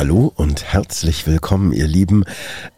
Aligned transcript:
Hallo 0.00 0.32
und 0.34 0.64
herzlich 0.64 1.26
willkommen, 1.26 1.74
ihr 1.74 1.86
Lieben. 1.86 2.24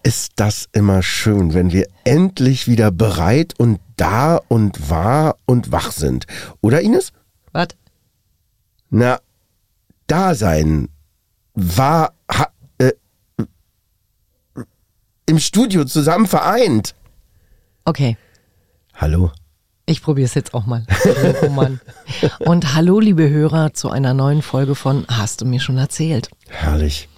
Ist 0.03 0.33
das 0.41 0.69
immer 0.73 1.05
schön, 1.05 1.55
wenn 1.55 1.71
wir 1.71 1.87
endlich 2.03 2.67
wieder 2.67 2.91
bereit 2.91 3.55
und 3.59 3.79
da 3.95 4.41
und 4.49 4.91
wahr 4.91 5.37
und 5.47 5.71
wach 5.71 5.93
sind. 5.93 6.27
Oder 6.63 6.81
Ines? 6.81 7.13
Was? 7.53 7.69
Na, 8.91 9.21
da 10.09 10.35
sein. 10.35 10.89
War 11.55 12.13
ha, 12.29 12.49
äh, 12.79 12.91
im 15.27 15.39
Studio 15.39 15.85
zusammen 15.85 16.27
vereint. 16.27 16.97
Okay. 17.85 18.17
Hallo. 18.95 19.31
Ich 19.87 20.03
probiere 20.03 20.27
es 20.27 20.35
jetzt 20.35 20.55
auch 20.55 20.67
mal. 20.67 20.85
Oh 21.43 21.51
Mann. 21.51 21.81
Und 22.41 22.75
hallo, 22.75 22.99
liebe 22.99 23.29
Hörer, 23.29 23.75
zu 23.75 23.91
einer 23.91 24.15
neuen 24.15 24.43
Folge 24.43 24.75
von 24.75 25.07
Hast 25.09 25.41
du 25.41 25.45
mir 25.45 25.61
schon 25.61 25.77
erzählt? 25.77 26.31
Herrlich. 26.49 27.09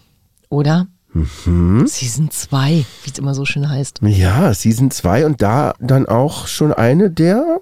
Oder? 0.49 0.87
Mhm. 1.13 1.87
Season 1.87 2.31
2, 2.31 2.85
wie 3.05 3.11
es 3.11 3.19
immer 3.19 3.35
so 3.35 3.45
schön 3.45 3.69
heißt. 3.69 4.01
Ja, 4.03 4.53
Season 4.53 4.91
2 4.91 5.27
und 5.27 5.43
da 5.43 5.75
dann 5.81 6.07
auch 6.07 6.47
schon 6.49 6.73
eine 6.73 7.11
der. 7.11 7.61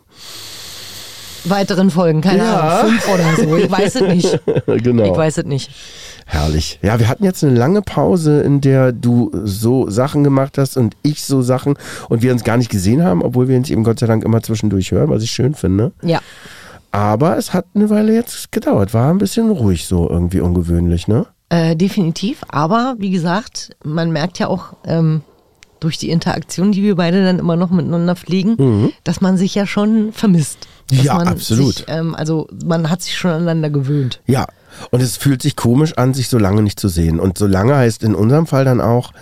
Weiteren 1.44 1.90
Folgen, 1.90 2.20
keine 2.20 2.44
Ja. 2.44 2.80
Ahnung, 2.80 2.92
fünf 2.92 3.08
oder 3.08 3.36
so. 3.36 3.56
Ich 3.56 3.70
weiß 3.70 3.96
es 3.96 4.02
nicht. 4.02 4.40
genau. 4.66 5.04
Ich 5.04 5.16
weiß 5.16 5.38
es 5.38 5.44
nicht. 5.44 5.70
Herrlich. 6.24 6.78
Ja, 6.82 7.00
wir 7.00 7.08
hatten 7.08 7.24
jetzt 7.24 7.42
eine 7.42 7.54
lange 7.54 7.82
Pause, 7.82 8.42
in 8.42 8.60
der 8.60 8.92
du 8.92 9.30
so 9.44 9.90
Sachen 9.90 10.22
gemacht 10.22 10.56
hast 10.56 10.76
und 10.76 10.96
ich 11.02 11.22
so 11.24 11.42
Sachen 11.42 11.74
und 12.08 12.22
wir 12.22 12.32
uns 12.32 12.44
gar 12.44 12.56
nicht 12.56 12.70
gesehen 12.70 13.02
haben, 13.02 13.22
obwohl 13.22 13.48
wir 13.48 13.56
uns 13.56 13.68
eben 13.70 13.82
Gott 13.82 13.98
sei 13.98 14.06
Dank 14.06 14.24
immer 14.24 14.40
zwischendurch 14.42 14.92
hören, 14.92 15.10
was 15.10 15.22
ich 15.24 15.32
schön 15.32 15.54
finde. 15.54 15.92
Ja. 16.02 16.20
Aber 16.92 17.36
es 17.36 17.52
hat 17.52 17.66
eine 17.74 17.90
Weile 17.90 18.14
jetzt 18.14 18.52
gedauert. 18.52 18.94
War 18.94 19.10
ein 19.10 19.18
bisschen 19.18 19.50
ruhig 19.50 19.86
so 19.86 20.08
irgendwie 20.08 20.40
ungewöhnlich, 20.40 21.08
ne? 21.08 21.26
Äh, 21.52 21.76
definitiv, 21.76 22.44
aber 22.48 22.94
wie 22.98 23.10
gesagt, 23.10 23.76
man 23.84 24.10
merkt 24.10 24.38
ja 24.38 24.48
auch 24.48 24.72
ähm, 24.86 25.20
durch 25.80 25.98
die 25.98 26.08
Interaktion, 26.08 26.72
die 26.72 26.82
wir 26.82 26.96
beide 26.96 27.22
dann 27.22 27.38
immer 27.38 27.56
noch 27.56 27.68
miteinander 27.68 28.16
pflegen, 28.16 28.90
dass 29.04 29.20
man 29.20 29.36
sich 29.36 29.54
ja 29.54 29.66
schon 29.66 30.14
vermisst. 30.14 30.66
Mhm. 30.90 31.00
Ja, 31.02 31.18
absolut. 31.18 31.74
Sich, 31.74 31.84
ähm, 31.88 32.14
also 32.14 32.48
man 32.64 32.88
hat 32.88 33.02
sich 33.02 33.18
schon 33.18 33.32
aneinander 33.32 33.68
gewöhnt. 33.68 34.22
Ja. 34.26 34.46
Und 34.90 35.02
es 35.02 35.18
fühlt 35.18 35.42
sich 35.42 35.54
komisch 35.54 35.98
an, 35.98 36.14
sich 36.14 36.30
so 36.30 36.38
lange 36.38 36.62
nicht 36.62 36.80
zu 36.80 36.88
sehen. 36.88 37.20
Und 37.20 37.36
so 37.36 37.46
lange 37.46 37.76
heißt 37.76 38.02
in 38.02 38.14
unserem 38.14 38.46
Fall 38.46 38.64
dann 38.64 38.80
auch. 38.80 39.12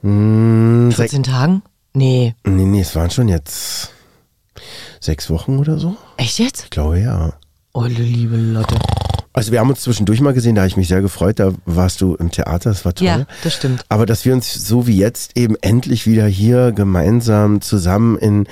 Mh, 0.00 0.92
sech, 0.92 1.10
14 1.10 1.22
Tagen? 1.22 1.62
Nee. 1.92 2.34
nee, 2.44 2.64
nee, 2.64 2.80
es 2.80 2.96
waren 2.96 3.10
schon 3.10 3.28
jetzt 3.28 3.90
sechs 5.00 5.28
Wochen 5.28 5.58
oder 5.58 5.78
so. 5.78 5.96
Echt 6.16 6.38
jetzt? 6.38 6.64
Ich 6.64 6.70
glaube 6.70 6.98
ja. 6.98 7.34
Olle 7.74 7.92
liebe 7.92 8.36
Lotte. 8.36 8.76
Also 9.36 9.52
wir 9.52 9.60
haben 9.60 9.68
uns 9.68 9.82
zwischendurch 9.82 10.22
mal 10.22 10.32
gesehen, 10.32 10.54
da 10.54 10.62
habe 10.62 10.68
ich 10.68 10.78
mich 10.78 10.88
sehr 10.88 11.02
gefreut, 11.02 11.38
da 11.38 11.52
warst 11.66 12.00
du 12.00 12.14
im 12.14 12.30
Theater, 12.30 12.70
das 12.70 12.86
war 12.86 12.94
toll. 12.94 13.06
Ja, 13.06 13.26
das 13.44 13.52
stimmt. 13.52 13.84
Aber 13.90 14.06
dass 14.06 14.24
wir 14.24 14.32
uns 14.32 14.54
so 14.54 14.86
wie 14.86 14.96
jetzt 14.96 15.36
eben 15.36 15.56
endlich 15.60 16.06
wieder 16.06 16.26
hier 16.26 16.72
gemeinsam 16.72 17.60
zusammen 17.60 18.16
in 18.16 18.48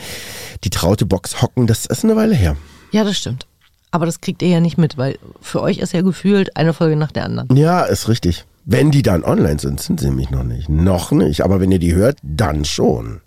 die 0.62 0.68
traute 0.68 1.06
Box 1.06 1.40
hocken, 1.40 1.66
das 1.66 1.86
ist 1.86 2.05
eine 2.05 2.16
Weile 2.16 2.34
her. 2.34 2.58
Ja, 2.92 3.02
das 3.02 3.16
stimmt. 3.16 3.46
Aber 3.92 4.05
das 4.05 4.20
kriegt 4.20 4.42
ihr 4.42 4.48
ja 4.48 4.61
nicht 4.61 4.77
mit, 4.77 4.98
weil 4.98 5.18
für 5.40 5.62
euch 5.62 5.78
ist 5.78 5.94
ja 5.94 6.02
gefühlt 6.02 6.55
eine 6.55 6.74
Folge 6.74 6.96
nach 6.96 7.12
der 7.12 7.24
anderen. 7.24 7.56
Ja, 7.56 7.84
ist 7.84 8.08
richtig. 8.08 8.44
Wenn 8.67 8.90
die 8.90 9.02
dann 9.02 9.24
online 9.24 9.58
sind, 9.61 9.80
sind 9.80 10.00
sie 10.00 10.08
nämlich 10.08 10.28
noch 10.28 10.44
nicht. 10.44 10.68
Noch 10.68 11.12
nicht, 11.12 11.40
aber 11.40 11.61
wenn 11.61 11.73
ihr 11.73 11.78
die 11.78 11.94
hört, 11.94 12.18
dann 12.23 12.67
schon. 12.67 13.23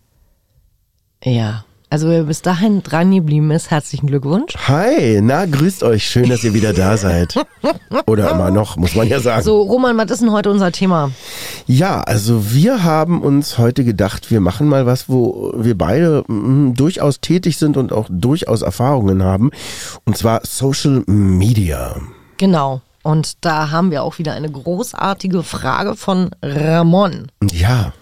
Ja. 1.23 1.65
Also 1.89 2.09
wer 2.09 2.23
bis 2.23 2.41
dahin 2.41 2.83
dran 2.83 3.11
geblieben 3.15 3.49
ist, 3.49 3.71
herzlichen 3.71 4.07
Glückwunsch. 4.07 4.55
Hi, 4.67 5.21
na, 5.21 5.45
grüßt 5.45 5.83
euch. 5.83 6.03
Schön, 6.03 6.27
dass 6.29 6.43
ihr 6.43 6.53
wieder 6.53 6.73
da 6.73 6.97
seid. 6.97 7.35
Oder 8.05 8.29
immer 8.33 8.51
noch, 8.51 8.75
muss 8.75 8.93
man 8.93 9.07
ja 9.07 9.21
sagen. 9.21 9.41
So, 9.41 9.61
Roman, 9.61 9.97
was 9.97 10.11
ist 10.11 10.21
denn 10.21 10.33
heute 10.33 10.51
unser 10.51 10.73
Thema? 10.73 11.11
Ja, 11.65 12.01
also 12.01 12.53
wir 12.53 12.83
haben 12.83 13.21
uns 13.21 13.57
heute 13.57 13.85
gedacht, 13.85 14.29
wir 14.31 14.41
machen 14.41 14.67
mal 14.67 14.85
was, 14.85 15.07
wo 15.07 15.53
wir 15.55 15.77
beide 15.77 16.25
mm, 16.27 16.73
durchaus 16.73 17.21
tätig 17.21 17.57
sind 17.57 17.77
und 17.77 17.93
auch 17.93 18.07
durchaus 18.09 18.63
Erfahrungen 18.63 19.23
haben. 19.23 19.51
Und 20.03 20.17
zwar 20.17 20.41
Social 20.43 21.03
Media. 21.07 21.95
Genau. 22.35 22.81
Und 23.01 23.45
da 23.45 23.71
haben 23.71 23.91
wir 23.91 24.03
auch 24.03 24.17
wieder 24.17 24.33
eine 24.33 24.51
großartige 24.51 25.41
Frage 25.41 25.95
von 25.95 26.31
Ramon. 26.43 27.31
Ja, 27.49 27.93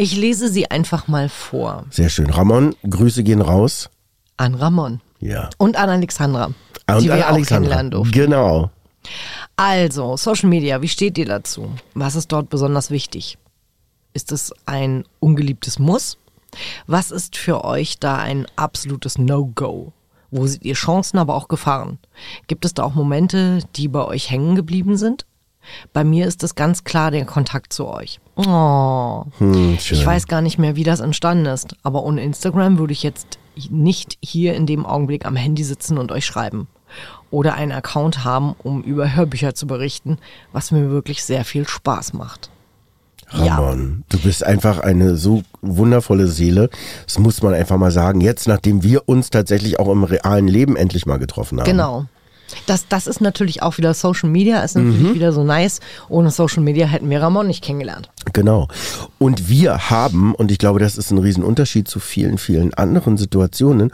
Ich 0.00 0.16
lese 0.16 0.48
sie 0.48 0.70
einfach 0.70 1.08
mal 1.08 1.28
vor. 1.28 1.84
sehr 1.90 2.08
schön. 2.08 2.30
Ramon, 2.30 2.74
Grüße 2.88 3.22
gehen 3.22 3.42
raus. 3.42 3.90
An 4.38 4.54
Ramon. 4.54 5.02
Ja. 5.18 5.50
Und 5.58 5.76
an 5.76 5.90
Alexandra. 5.90 6.46
Und 6.46 7.02
die 7.02 7.08
wir 7.08 7.16
an 7.16 7.22
auch 7.24 7.26
Alexandra. 7.34 7.56
kennenlernen 7.56 7.90
durften. 7.90 8.12
Genau. 8.12 8.70
Also, 9.56 10.16
Social 10.16 10.48
Media, 10.48 10.80
wie 10.80 10.88
steht 10.88 11.18
ihr 11.18 11.26
dazu? 11.26 11.70
Was 11.92 12.14
ist 12.14 12.32
dort 12.32 12.48
besonders 12.48 12.90
wichtig? 12.90 13.36
Ist 14.14 14.32
es 14.32 14.54
ein 14.64 15.04
ungeliebtes 15.18 15.78
Muss? 15.78 16.16
Was 16.86 17.10
ist 17.10 17.36
für 17.36 17.62
euch 17.66 17.98
da 17.98 18.16
ein 18.16 18.46
absolutes 18.56 19.18
No-Go? 19.18 19.92
Wo 20.30 20.46
seht 20.46 20.64
ihr 20.64 20.74
Chancen, 20.76 21.18
aber 21.18 21.34
auch 21.34 21.48
Gefahren? 21.48 21.98
Gibt 22.46 22.64
es 22.64 22.72
da 22.72 22.84
auch 22.84 22.94
Momente, 22.94 23.58
die 23.76 23.88
bei 23.88 24.06
euch 24.06 24.30
hängen 24.30 24.54
geblieben 24.54 24.96
sind? 24.96 25.26
Bei 25.92 26.04
mir 26.04 26.26
ist 26.26 26.42
es 26.42 26.54
ganz 26.54 26.84
klar 26.84 27.10
der 27.10 27.24
Kontakt 27.24 27.72
zu 27.72 27.86
euch. 27.86 28.20
Oh, 28.36 29.24
Hm, 29.38 29.74
ich 29.74 30.06
weiß 30.06 30.26
gar 30.26 30.40
nicht 30.40 30.58
mehr, 30.58 30.76
wie 30.76 30.84
das 30.84 31.00
entstanden 31.00 31.46
ist, 31.46 31.76
aber 31.82 32.04
ohne 32.04 32.22
Instagram 32.22 32.78
würde 32.78 32.92
ich 32.92 33.02
jetzt 33.02 33.38
nicht 33.70 34.18
hier 34.22 34.54
in 34.54 34.66
dem 34.66 34.86
Augenblick 34.86 35.26
am 35.26 35.36
Handy 35.36 35.64
sitzen 35.64 35.98
und 35.98 36.12
euch 36.12 36.24
schreiben. 36.24 36.68
Oder 37.30 37.54
einen 37.54 37.72
Account 37.72 38.24
haben, 38.24 38.54
um 38.62 38.82
über 38.82 39.14
Hörbücher 39.14 39.54
zu 39.54 39.66
berichten, 39.66 40.18
was 40.52 40.70
mir 40.72 40.90
wirklich 40.90 41.22
sehr 41.22 41.44
viel 41.44 41.68
Spaß 41.68 42.14
macht. 42.14 42.50
Ja. 43.32 43.56
Ramon, 43.56 44.02
du 44.08 44.18
bist 44.18 44.44
einfach 44.44 44.80
eine 44.80 45.16
so 45.16 45.42
wundervolle 45.62 46.26
Seele. 46.26 46.68
Das 47.04 47.18
muss 47.18 47.42
man 47.42 47.54
einfach 47.54 47.76
mal 47.76 47.92
sagen. 47.92 48.20
Jetzt, 48.20 48.48
nachdem 48.48 48.82
wir 48.82 49.08
uns 49.08 49.30
tatsächlich 49.30 49.78
auch 49.78 49.88
im 49.88 50.02
realen 50.02 50.48
Leben 50.48 50.74
endlich 50.74 51.06
mal 51.06 51.18
getroffen 51.18 51.60
haben. 51.60 51.66
Genau. 51.66 52.06
Das, 52.70 52.86
das 52.86 53.08
ist 53.08 53.20
natürlich 53.20 53.62
auch 53.64 53.78
wieder 53.78 53.94
Social 53.94 54.30
Media, 54.30 54.60
ist 54.62 54.76
natürlich 54.76 55.00
Mhm. 55.00 55.14
wieder 55.14 55.32
so 55.32 55.42
nice. 55.42 55.80
Ohne 56.08 56.30
Social 56.30 56.62
Media 56.62 56.86
hätten 56.86 57.10
wir 57.10 57.20
Ramon 57.20 57.48
nicht 57.48 57.64
kennengelernt. 57.64 58.10
Genau. 58.32 58.68
Und 59.18 59.48
wir 59.48 59.90
haben, 59.90 60.36
und 60.36 60.52
ich 60.52 60.58
glaube, 60.58 60.78
das 60.78 60.96
ist 60.96 61.10
ein 61.10 61.18
Riesenunterschied 61.18 61.88
zu 61.88 61.98
vielen, 61.98 62.38
vielen 62.38 62.72
anderen 62.72 63.16
Situationen, 63.16 63.90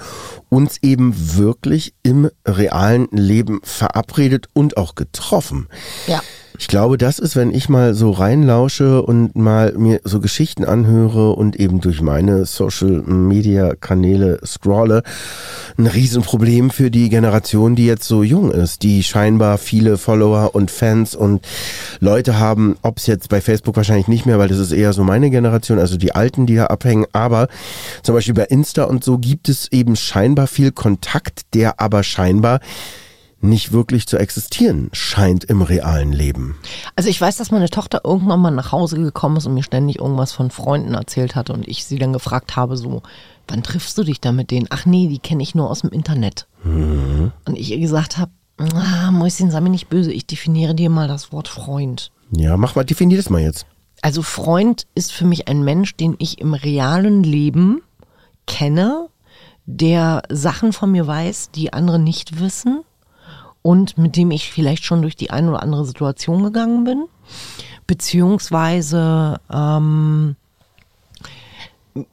uns 0.51 0.77
eben 0.83 1.15
wirklich 1.39 1.95
im 2.03 2.29
realen 2.47 3.09
Leben 3.13 3.61
verabredet 3.63 4.49
und 4.53 4.77
auch 4.77 4.95
getroffen. 4.95 5.69
Ja. 6.07 6.21
Ich 6.59 6.69
glaube, 6.69 6.97
das 6.97 7.19
ist, 7.19 7.37
wenn 7.37 7.53
ich 7.55 7.69
mal 7.69 7.95
so 7.95 8.11
reinlausche 8.11 9.03
und 9.03 9.37
mal 9.37 9.73
mir 9.75 10.01
so 10.05 10.21
Geschichten 10.21 10.65
anhöre 10.65 11.33
und 11.33 11.57
eben 11.57 11.81
durch 11.81 12.01
meine 12.01 12.47
Social 12.47 13.03
Media 13.03 13.75
Kanäle 13.75 14.41
scrolle, 14.45 15.03
ein 15.77 15.87
Riesenproblem 15.87 16.71
für 16.71 16.91
die 16.91 17.11
Generation, 17.11 17.77
die 17.77 17.87
jetzt 17.87 18.05
so 18.05 18.23
jung 18.23 18.51
ist, 18.51 18.83
die 18.83 19.03
scheinbar 19.03 19.59
viele 19.59 19.99
Follower 19.99 20.55
und 20.55 20.71
Fans 20.71 21.15
und 21.15 21.47
Leute 22.01 22.39
haben, 22.39 22.77
ob 22.83 22.99
es 22.99 23.07
jetzt 23.07 23.29
bei 23.29 23.41
Facebook 23.41 23.77
wahrscheinlich 23.77 24.09
nicht 24.09 24.25
mehr, 24.25 24.39
weil 24.39 24.49
das 24.49 24.59
ist 24.59 24.73
eher 24.73 24.93
so 24.93 25.05
meine 25.05 25.31
Generation, 25.31 25.79
also 25.79 25.97
die 25.97 26.15
Alten, 26.15 26.47
die 26.47 26.57
da 26.57 26.67
abhängen, 26.67 27.07
aber 27.13 27.49
zum 28.03 28.15
Beispiel 28.15 28.35
bei 28.35 28.45
Insta 28.45 28.85
und 28.85 29.05
so 29.05 29.19
gibt 29.19 29.49
es 29.49 29.71
eben 29.73 29.95
scheinbar 29.95 30.47
viel 30.47 30.73
Kontakt, 30.73 31.43
der 31.55 31.81
aber 31.81 32.03
scheinbar 32.03 32.61
nicht 33.41 33.73
wirklich 33.73 34.07
zu 34.07 34.17
existieren 34.17 34.89
scheint 34.93 35.45
im 35.45 35.63
realen 35.63 36.13
Leben. 36.13 36.57
Also 36.95 37.09
ich 37.09 37.21
weiß, 37.21 37.37
dass 37.37 37.51
meine 37.51 37.69
Tochter 37.69 38.01
irgendwann 38.05 38.41
mal 38.41 38.51
nach 38.51 38.73
Hause 38.73 38.97
gekommen 38.97 39.37
ist 39.37 39.47
und 39.47 39.55
mir 39.55 39.63
ständig 39.63 39.99
irgendwas 39.99 40.33
von 40.33 40.51
Freunden 40.51 40.95
erzählt 40.95 41.35
hat 41.35 41.51
und 41.51 41.69
ich 41.69 41.85
sie 41.85 41.99
dann 41.99 42.13
gefragt 42.13 42.57
habe, 42.57 42.77
so, 42.77 43.03
wann 43.47 43.63
triffst 43.63 43.97
du 43.99 44.05
dich 44.05 44.21
da 44.21 44.33
mit 44.33 44.51
denen? 44.51 44.67
Ach 44.71 44.87
nee, 44.87 45.09
die 45.09 45.19
kenne 45.19 45.43
ich 45.43 45.55
nur 45.55 45.71
aus 45.71 45.83
dem 45.83 45.91
Internet. 45.91 46.47
Und 47.45 47.57
ich 47.57 47.71
ihr 47.71 47.79
gesagt 47.79 48.19
habe, 48.19 48.33
ah, 48.59 49.11
Mäuschen, 49.11 49.51
sei 49.51 49.61
mir 49.61 49.71
nicht 49.71 49.89
böse, 49.89 50.13
ich 50.13 50.27
definiere 50.27 50.75
dir 50.75 50.91
mal 50.91 51.09
das 51.09 51.31
Wort 51.33 51.49
Freund. 51.49 52.11
Ja, 52.31 52.57
mach 52.57 52.75
mal, 52.75 52.85
definier 52.85 53.19
das 53.19 53.31
mal 53.31 53.43
jetzt. 53.43 53.67
Also 54.03 54.23
Freund 54.23 54.87
ist 54.95 55.13
für 55.13 55.25
mich 55.25 55.49
ein 55.49 55.63
Mensch, 55.63 55.97
den 55.97 56.17
ich 56.19 56.41
im 56.41 56.55
realen 56.55 57.23
Leben 57.23 57.83
kenne, 58.47 59.09
der 59.67 60.23
Sachen 60.31 60.73
von 60.73 60.91
mir 60.93 61.07
weiß, 61.07 61.51
die 61.51 61.73
andere 61.73 61.99
nicht 61.99 62.41
wissen 62.41 62.83
und 63.67 63.99
mit 63.99 64.15
dem 64.15 64.31
ich 64.31 64.53
vielleicht 64.53 64.85
schon 64.85 65.03
durch 65.03 65.17
die 65.17 65.31
eine 65.31 65.51
oder 65.51 65.61
andere 65.61 65.85
Situation 65.85 66.45
gegangen 66.45 66.85
bin, 66.85 67.07
beziehungsweise 67.89 69.41
ähm, 69.53 70.37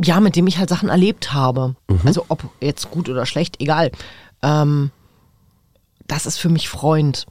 ja, 0.02 0.20
mit 0.20 0.36
dem 0.36 0.48
ich 0.48 0.58
halt 0.58 0.70
Sachen 0.70 0.90
erlebt 0.90 1.32
habe. 1.32 1.76
Also 2.06 2.26
ob 2.30 2.44
jetzt 2.60 2.90
gut 2.90 3.08
oder 3.08 3.28
schlecht, 3.28 3.62
egal. 3.62 3.92
Ähm, 4.42 4.90
das 6.08 6.26
ist 6.26 6.40
für 6.40 6.50
mich 6.50 6.70
Freund. 6.70 7.28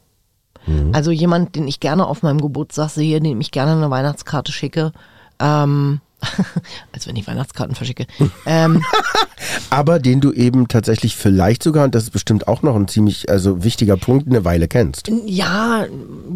Also 0.93 1.11
jemand, 1.11 1.57
den 1.57 1.67
ich 1.67 1.81
gerne 1.81 2.07
auf 2.07 2.23
meinem 2.23 2.41
Geburtstag 2.41 2.91
sehe, 2.91 3.21
dem 3.21 3.41
ich 3.41 3.51
gerne 3.51 3.73
eine 3.73 3.91
Weihnachtskarte 3.91 4.53
schicke. 4.53 4.93
Ähm, 5.41 6.01
als 6.93 7.07
wenn 7.07 7.17
ich 7.17 7.27
Weihnachtskarten 7.27 7.75
verschicke. 7.75 8.07
ähm, 8.47 8.83
Aber 9.71 9.99
den 9.99 10.21
du 10.21 10.33
eben 10.33 10.69
tatsächlich 10.69 11.17
vielleicht 11.17 11.63
sogar, 11.63 11.85
und 11.85 11.95
das 11.95 12.05
ist 12.05 12.11
bestimmt 12.11 12.49
auch 12.49 12.63
noch 12.63 12.77
ein 12.77 12.89
ziemlich 12.89 13.29
also 13.31 13.65
wichtiger 13.65 13.97
Punkt, 13.97 14.29
eine 14.29 14.45
Weile 14.45 14.69
kennst. 14.69 15.11
ja, 15.27 15.87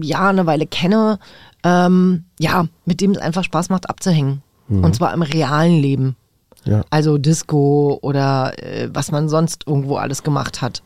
ja, 0.01 0.29
eine 0.29 0.47
Weile 0.47 0.67
kenne. 0.67 1.19
Ähm, 1.65 2.25
ja, 2.39 2.67
mit 2.85 3.01
dem 3.01 3.13
es 3.13 3.19
einfach 3.19 3.45
Spaß 3.45 3.71
macht, 3.71 3.89
abzuhängen. 3.89 4.43
Und 4.69 4.97
zwar 4.97 5.15
im 5.15 5.23
realen 5.23 5.81
Leben. 5.81 6.17
Ja. 6.65 6.85
Also 6.91 7.19
Disco 7.19 7.99
oder 8.03 8.53
äh, 8.61 8.89
was 8.93 9.13
man 9.13 9.29
sonst 9.29 9.65
irgendwo 9.67 9.97
alles 9.97 10.25
gemacht 10.25 10.61
hat. 10.61 10.83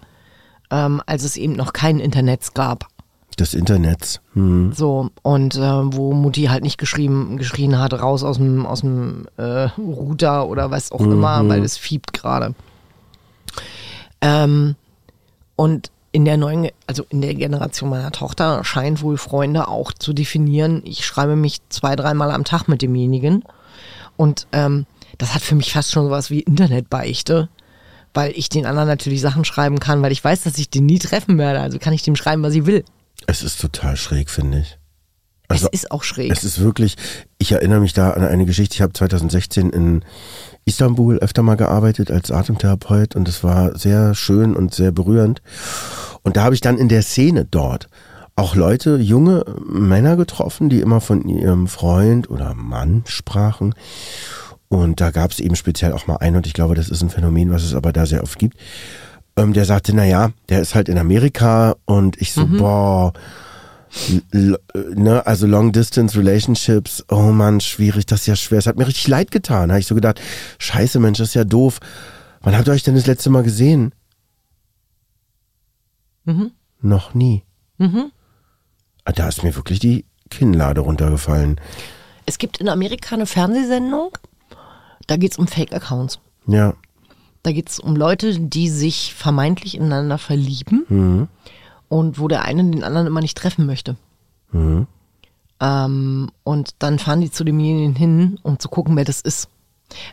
Ähm, 0.70 1.02
als 1.06 1.24
es 1.24 1.36
eben 1.36 1.54
noch 1.54 1.72
kein 1.72 1.98
Internet 1.98 2.54
gab. 2.54 2.86
Des 3.38 3.54
Internets. 3.54 4.20
Hm. 4.34 4.72
So, 4.74 5.10
und 5.22 5.54
äh, 5.54 5.60
wo 5.60 6.12
Mutti 6.12 6.44
halt 6.44 6.62
nicht 6.62 6.78
geschrieben, 6.78 7.38
geschrien 7.38 7.78
hat, 7.78 7.94
raus 7.94 8.22
aus 8.22 8.36
dem, 8.36 8.66
aus 8.66 8.80
dem 8.80 9.26
äh, 9.36 9.68
Router 9.78 10.46
oder 10.46 10.70
was 10.70 10.92
auch 10.92 11.00
immer, 11.00 11.48
weil 11.48 11.62
es 11.62 11.78
fiebt 11.78 12.12
gerade. 12.12 12.54
Ähm, 14.20 14.76
und 15.56 15.90
in 16.12 16.24
der 16.24 16.36
neuen, 16.36 16.68
also 16.86 17.04
in 17.10 17.20
der 17.20 17.34
Generation 17.34 17.88
meiner 17.88 18.10
Tochter 18.10 18.64
scheint 18.64 19.02
wohl 19.02 19.16
Freunde 19.16 19.68
auch 19.68 19.92
zu 19.92 20.12
definieren, 20.12 20.82
ich 20.84 21.06
schreibe 21.06 21.36
mich 21.36 21.60
zwei, 21.68 21.94
dreimal 21.94 22.30
am 22.32 22.44
Tag 22.44 22.66
mit 22.66 22.82
demjenigen. 22.82 23.44
Und 24.16 24.46
ähm, 24.52 24.86
das 25.18 25.34
hat 25.34 25.42
für 25.42 25.54
mich 25.54 25.72
fast 25.72 25.92
schon 25.92 26.04
sowas 26.04 26.30
wie 26.30 26.40
Internetbeichte, 26.40 27.48
weil 28.12 28.32
ich 28.34 28.48
den 28.48 28.66
anderen 28.66 28.88
natürlich 28.88 29.20
Sachen 29.20 29.44
schreiben 29.44 29.78
kann, 29.78 30.02
weil 30.02 30.12
ich 30.12 30.22
weiß, 30.22 30.42
dass 30.42 30.58
ich 30.58 30.68
den 30.68 30.86
nie 30.86 30.98
treffen 30.98 31.38
werde. 31.38 31.60
Also 31.60 31.78
kann 31.78 31.92
ich 31.92 32.02
dem 32.02 32.16
schreiben, 32.16 32.42
was 32.42 32.54
ich 32.54 32.66
will. 32.66 32.84
Es 33.26 33.42
ist 33.42 33.60
total 33.60 33.96
schräg, 33.96 34.30
finde 34.30 34.60
ich. 34.60 34.78
Also, 35.48 35.68
es 35.72 35.82
ist 35.82 35.90
auch 35.90 36.04
schräg. 36.04 36.30
Es 36.30 36.44
ist 36.44 36.60
wirklich, 36.60 36.96
ich 37.38 37.50
erinnere 37.50 37.80
mich 37.80 37.92
da 37.92 38.10
an 38.10 38.22
eine 38.22 38.46
Geschichte, 38.46 38.74
ich 38.74 38.82
habe 38.82 38.92
2016 38.92 39.70
in 39.70 40.04
Istanbul 40.64 41.18
öfter 41.18 41.42
mal 41.42 41.56
gearbeitet 41.56 42.10
als 42.10 42.30
Atemtherapeut 42.30 43.16
und 43.16 43.28
es 43.28 43.42
war 43.42 43.76
sehr 43.76 44.14
schön 44.14 44.54
und 44.54 44.74
sehr 44.74 44.92
berührend. 44.92 45.42
Und 46.22 46.36
da 46.36 46.44
habe 46.44 46.54
ich 46.54 46.60
dann 46.60 46.78
in 46.78 46.88
der 46.88 47.02
Szene 47.02 47.44
dort 47.44 47.88
auch 48.36 48.54
Leute, 48.54 48.96
junge 48.96 49.44
Männer 49.66 50.16
getroffen, 50.16 50.68
die 50.70 50.80
immer 50.80 51.00
von 51.00 51.28
ihrem 51.28 51.66
Freund 51.66 52.30
oder 52.30 52.54
Mann 52.54 53.02
sprachen. 53.06 53.74
Und 54.68 55.00
da 55.00 55.10
gab 55.10 55.32
es 55.32 55.40
eben 55.40 55.56
speziell 55.56 55.92
auch 55.92 56.06
mal 56.06 56.16
einen, 56.16 56.36
und 56.36 56.46
ich 56.46 56.54
glaube, 56.54 56.76
das 56.76 56.88
ist 56.88 57.02
ein 57.02 57.10
Phänomen, 57.10 57.50
was 57.50 57.64
es 57.64 57.74
aber 57.74 57.92
da 57.92 58.06
sehr 58.06 58.22
oft 58.22 58.38
gibt, 58.38 58.56
ähm, 59.36 59.52
der 59.52 59.64
sagte, 59.64 59.94
na 59.94 60.04
ja, 60.04 60.32
der 60.48 60.60
ist 60.60 60.74
halt 60.74 60.88
in 60.88 60.98
Amerika 60.98 61.76
und 61.84 62.20
ich 62.20 62.32
so, 62.32 62.46
boah, 62.46 63.12
l- 64.08 64.22
l- 64.74 64.94
ne, 64.94 65.26
also 65.26 65.46
Long 65.46 65.72
Distance 65.72 66.16
Relationships, 66.18 67.04
oh 67.10 67.32
Mann, 67.32 67.60
schwierig, 67.60 68.06
das 68.06 68.20
ist 68.22 68.26
ja 68.26 68.36
schwer. 68.36 68.58
Es 68.58 68.66
hat 68.66 68.76
mir 68.76 68.86
richtig 68.86 69.08
leid 69.08 69.30
getan. 69.30 69.70
Habe 69.70 69.80
ich 69.80 69.86
so 69.86 69.94
gedacht, 69.94 70.20
scheiße 70.58 70.98
Mensch, 71.00 71.18
das 71.18 71.28
ist 71.28 71.34
ja 71.34 71.44
doof. 71.44 71.80
Wann 72.42 72.56
habt 72.56 72.68
ihr 72.68 72.72
euch 72.72 72.82
denn 72.82 72.94
das 72.94 73.06
letzte 73.06 73.30
Mal 73.30 73.42
gesehen? 73.42 73.92
Mhm. 76.24 76.52
Noch 76.80 77.14
nie. 77.14 77.44
Mhm. 77.78 78.12
Ah, 79.04 79.12
Da 79.12 79.28
ist 79.28 79.42
mir 79.42 79.54
wirklich 79.56 79.78
die 79.80 80.04
Kinnlade 80.30 80.80
runtergefallen. 80.80 81.60
Es 82.26 82.38
gibt 82.38 82.58
in 82.58 82.68
Amerika 82.68 83.14
eine 83.16 83.26
Fernsehsendung, 83.26 84.10
da 85.06 85.16
geht 85.16 85.32
es 85.32 85.38
um 85.38 85.46
Fake-Accounts. 85.48 86.20
Ja. 86.46 86.74
Da 87.42 87.52
geht 87.52 87.70
es 87.70 87.78
um 87.80 87.96
Leute, 87.96 88.38
die 88.38 88.68
sich 88.68 89.14
vermeintlich 89.14 89.74
ineinander 89.74 90.18
verlieben 90.18 90.84
Mhm. 90.88 91.28
und 91.88 92.18
wo 92.18 92.28
der 92.28 92.44
eine 92.44 92.64
den 92.64 92.84
anderen 92.84 93.06
immer 93.06 93.20
nicht 93.20 93.36
treffen 93.36 93.66
möchte. 93.66 93.96
Mhm. 94.52 94.86
Ähm, 95.60 96.30
und 96.42 96.70
dann 96.78 96.98
fahren 96.98 97.20
die 97.20 97.30
zu 97.30 97.44
demjenigen 97.44 97.94
hin, 97.94 98.38
um 98.42 98.58
zu 98.58 98.68
gucken, 98.68 98.96
wer 98.96 99.04
das 99.04 99.20
ist. 99.20 99.48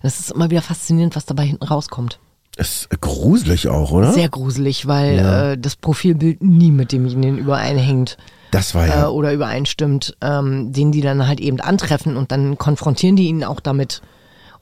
Das 0.02 0.20
ist 0.20 0.32
immer 0.32 0.50
wieder 0.50 0.62
faszinierend, 0.62 1.16
was 1.16 1.26
dabei 1.26 1.46
hinten 1.46 1.66
rauskommt. 1.66 2.20
Ist 2.58 2.90
gruselig 3.02 3.68
auch, 3.68 3.92
oder? 3.92 4.12
Sehr 4.14 4.30
gruselig, 4.30 4.88
weil 4.88 5.20
äh, 5.20 5.58
das 5.58 5.76
Profilbild 5.76 6.44
nie 6.44 6.72
mit 6.72 6.92
demjenigen 6.92 7.38
übereinhängt 7.38 8.18
das 8.52 8.74
war 8.74 8.86
äh, 8.86 8.90
ja. 8.90 9.10
oder 9.10 9.34
übereinstimmt, 9.34 10.16
ähm, 10.22 10.72
den 10.72 10.92
die 10.92 11.02
dann 11.02 11.28
halt 11.28 11.40
eben 11.40 11.60
antreffen 11.60 12.18
und 12.18 12.32
dann 12.32 12.58
konfrontieren 12.58 13.16
die 13.16 13.28
ihn 13.28 13.44
auch 13.44 13.60
damit. 13.60 14.02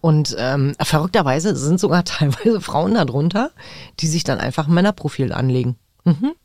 Und 0.05 0.35
ähm, 0.37 0.75
verrückterweise 0.79 1.55
sind 1.55 1.79
sogar 1.79 2.03
teilweise 2.05 2.61
Frauen 2.61 2.93
darunter, 2.93 3.49
die 3.99 4.05
sich 4.05 4.23
dann 4.23 4.37
einfach 4.37 4.67
ein 4.67 4.73
Männerprofil 4.75 5.33
anlegen. 5.33 5.77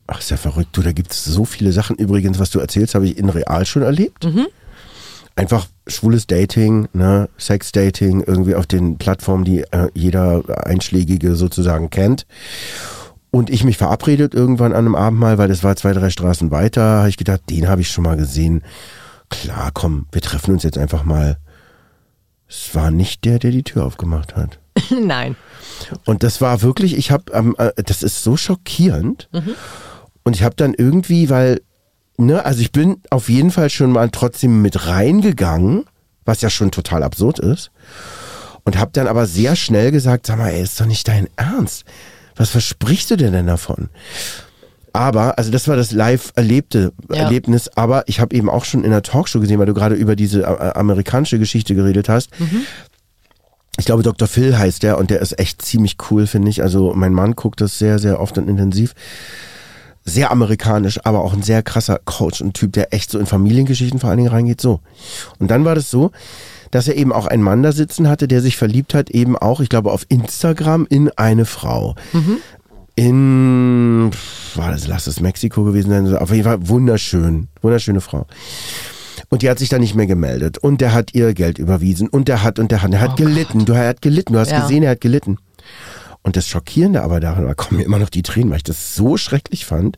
Ach, 0.07 0.19
ist 0.19 0.31
ja 0.31 0.39
verrückt. 0.39 0.71
Du, 0.73 0.81
da 0.81 0.93
gibt 0.93 1.12
es 1.12 1.27
so 1.27 1.45
viele 1.45 1.71
Sachen. 1.73 1.97
Übrigens, 1.97 2.39
was 2.39 2.49
du 2.49 2.59
erzählst, 2.59 2.95
habe 2.95 3.05
ich 3.05 3.19
in 3.19 3.29
real 3.29 3.67
schon 3.67 3.83
erlebt. 3.83 4.25
Einfach 5.37 5.67
schwules 5.87 6.27
Dating, 6.27 6.89
ne, 6.95 7.29
Sex-Dating, 7.37 8.23
irgendwie 8.27 8.55
auf 8.55 8.67
den 8.67 8.97
Plattformen, 8.97 9.45
die 9.45 9.61
äh, 9.73 9.91
jeder 9.93 10.43
Einschlägige 10.65 11.35
sozusagen 11.37 11.91
kennt. 11.91 12.25
Und 13.31 13.51
ich 13.51 13.62
mich 13.65 13.77
verabredet 13.77 14.33
irgendwann 14.33 14.73
an 14.73 14.87
einem 14.87 14.95
Abend 14.95 15.21
mal, 15.21 15.37
weil 15.37 15.49
das 15.49 15.62
war 15.62 15.77
zwei, 15.77 15.93
drei 15.93 16.09
Straßen 16.09 16.51
weiter, 16.51 17.01
habe 17.01 17.11
ich 17.11 17.19
gedacht, 17.19 17.43
den 17.51 17.69
habe 17.69 17.83
ich 17.83 17.91
schon 17.91 18.05
mal 18.05 18.17
gesehen. 18.17 18.62
Klar, 19.29 19.71
komm, 19.75 20.07
wir 20.12 20.23
treffen 20.23 20.55
uns 20.55 20.62
jetzt 20.62 20.79
einfach 20.79 21.05
mal. 21.05 21.37
Es 22.50 22.75
war 22.75 22.91
nicht 22.91 23.25
der, 23.25 23.38
der 23.38 23.52
die 23.52 23.62
Tür 23.62 23.85
aufgemacht 23.85 24.35
hat. 24.35 24.58
Nein. 24.91 25.37
Und 26.05 26.25
das 26.25 26.41
war 26.41 26.62
wirklich, 26.62 26.97
ich 26.97 27.12
habe, 27.12 27.32
ähm, 27.32 27.55
äh, 27.58 27.70
das 27.85 28.02
ist 28.02 28.25
so 28.25 28.37
schockierend. 28.37 29.29
Und 30.25 30.35
ich 30.35 30.43
habe 30.43 30.56
dann 30.56 30.75
irgendwie, 30.75 31.31
weil, 31.31 31.61
ne, 32.17 32.44
also 32.44 32.61
ich 32.61 32.73
bin 32.73 33.00
auf 33.08 33.29
jeden 33.29 33.52
Fall 33.52 33.70
schon 33.70 33.93
mal 33.93 34.11
trotzdem 34.11 34.62
mit 34.62 34.88
reingegangen, 34.88 35.85
was 36.25 36.41
ja 36.41 36.50
schon 36.50 36.73
total 36.73 37.05
absurd 37.05 37.38
ist. 37.38 37.70
Und 38.64 38.79
habe 38.79 38.91
dann 38.93 39.06
aber 39.06 39.26
sehr 39.26 39.55
schnell 39.55 39.93
gesagt, 39.93 40.26
sag 40.26 40.38
mal, 40.38 40.50
ey, 40.50 40.62
ist 40.62 40.81
doch 40.81 40.87
nicht 40.87 41.06
dein 41.06 41.29
Ernst. 41.37 41.85
Was 42.35 42.50
versprichst 42.50 43.11
du 43.12 43.17
dir 43.17 43.31
denn 43.31 43.47
davon? 43.47 43.91
Aber, 44.92 45.38
also 45.38 45.50
das 45.50 45.69
war 45.69 45.76
das 45.76 45.92
live 45.92 46.32
erlebte 46.37 46.92
Ja. 47.08 47.25
Erlebnis, 47.25 47.69
aber 47.76 48.04
ich 48.08 48.20
habe 48.20 48.34
eben 48.34 48.48
auch 48.50 48.64
schon 48.64 48.84
in 48.84 48.90
der 48.90 49.02
Talkshow 49.02 49.40
gesehen, 49.40 49.58
weil 49.58 49.66
du 49.66 49.75
gerade 49.75 49.94
über 49.94 50.16
diese 50.16 50.42
äh, 50.42 50.72
amerikanische 50.75 51.38
Geschichte 51.38 51.75
geredet 51.75 52.08
hast. 52.08 52.31
Ich 53.78 53.85
glaube, 53.87 54.02
Dr. 54.02 54.28
Phil 54.28 54.59
heißt 54.59 54.82
der 54.82 54.99
und 54.99 55.11
der 55.11 55.20
ist 55.20 55.38
echt 55.38 55.62
ziemlich 55.62 55.97
cool, 56.11 56.26
finde 56.26 56.50
ich. 56.50 56.62
Also 56.62 56.92
mein 56.94 57.14
Mann 57.14 57.35
guckt 57.35 57.61
das 57.61 57.78
sehr, 57.78 57.99
sehr 57.99 58.20
oft 58.20 58.37
und 58.37 58.49
intensiv. 58.49 58.94
Sehr 60.04 60.30
amerikanisch, 60.30 60.99
aber 61.04 61.20
auch 61.23 61.32
ein 61.35 61.42
sehr 61.42 61.62
krasser 61.62 62.00
Coach 62.04 62.40
und 62.40 62.54
Typ, 62.54 62.73
der 62.73 62.92
echt 62.92 63.11
so 63.11 63.18
in 63.18 63.26
Familiengeschichten 63.26 64.00
vor 64.00 64.09
allen 64.11 64.18
Dingen 64.18 64.30
reingeht. 64.30 64.61
So. 64.61 64.80
Und 65.38 65.50
dann 65.50 65.64
war 65.64 65.75
das 65.75 65.90
so, 65.90 66.11
dass 66.70 66.88
er 66.88 66.97
eben 66.97 67.12
auch 67.12 67.26
einen 67.26 67.42
Mann 67.42 67.62
da 67.62 67.73
sitzen 67.73 68.09
hatte, 68.09 68.28
der 68.28 68.40
sich 68.40 68.56
verliebt 68.56 68.94
hat, 68.94 69.11
eben 69.11 69.37
auch, 69.37 69.61
ich 69.61 69.68
glaube, 69.68 69.92
auf 69.92 70.04
Instagram 70.09 70.87
in 70.88 71.11
eine 71.16 71.44
Frau. 71.44 71.94
In, 73.00 74.11
war 74.57 74.73
das, 74.73 74.87
lass 74.87 75.07
es 75.07 75.21
Mexiko 75.21 75.64
gewesen 75.64 75.88
sein, 75.88 76.16
auf 76.19 76.30
jeden 76.30 76.45
Fall 76.45 76.69
wunderschön, 76.69 77.49
wunderschöne 77.62 78.02
Frau. 78.02 78.26
Und 79.30 79.40
die 79.40 79.49
hat 79.49 79.59
sich 79.59 79.71
dann 79.71 79.80
nicht 79.80 79.95
mehr 79.95 80.07
gemeldet. 80.07 80.59
Und 80.59 80.83
der 80.83 80.92
hat 80.92 81.14
ihr 81.14 81.33
Geld 81.33 81.59
überwiesen. 81.59 82.09
Und 82.11 82.28
der 82.28 82.42
hat, 82.42 82.59
und 82.59 82.71
der 82.71 82.83
hat, 82.83 82.92
der 82.92 83.00
hat 83.00 83.12
Oh 83.12 83.14
gelitten. 83.14 83.64
Du, 83.64 83.73
er 83.73 83.88
hat 83.88 84.02
gelitten. 84.02 84.35
Du 84.35 84.38
hast 84.38 84.50
Ja. 84.50 84.61
gesehen, 84.61 84.83
er 84.83 84.90
hat 84.90 85.00
gelitten. 85.00 85.38
Und 86.23 86.37
das 86.37 86.47
Schockierende 86.47 87.02
aber 87.02 87.21
daran, 87.21 87.47
da 87.47 87.54
kommen 87.54 87.78
mir 87.78 87.87
immer 87.87 87.99
noch 87.99 88.11
die 88.11 88.21
Tränen, 88.21 88.50
weil 88.50 88.59
ich 88.59 88.64
das 88.64 88.95
so 88.95 89.16
schrecklich 89.16 89.64
fand, 89.64 89.97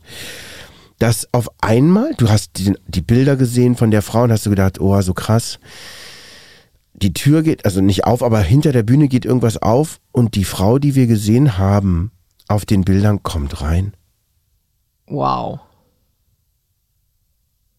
dass 0.97 1.27
auf 1.33 1.49
einmal, 1.59 2.13
du 2.15 2.29
hast 2.29 2.51
die, 2.57 2.73
die 2.87 3.01
Bilder 3.01 3.35
gesehen 3.35 3.75
von 3.75 3.91
der 3.91 4.01
Frau 4.01 4.23
und 4.23 4.31
hast 4.31 4.45
du 4.45 4.49
gedacht, 4.49 4.79
oh, 4.79 5.01
so 5.01 5.13
krass. 5.13 5.59
Die 6.93 7.11
Tür 7.11 7.43
geht, 7.43 7.65
also 7.65 7.81
nicht 7.81 8.05
auf, 8.05 8.23
aber 8.23 8.39
hinter 8.39 8.71
der 8.71 8.83
Bühne 8.83 9.09
geht 9.09 9.25
irgendwas 9.25 9.61
auf 9.61 9.99
und 10.13 10.35
die 10.35 10.45
Frau, 10.45 10.79
die 10.79 10.95
wir 10.95 11.07
gesehen 11.07 11.57
haben, 11.57 12.11
auf 12.53 12.65
den 12.65 12.83
Bildern 12.83 13.21
kommt 13.23 13.61
rein 13.61 13.93
Wow. 15.07 15.59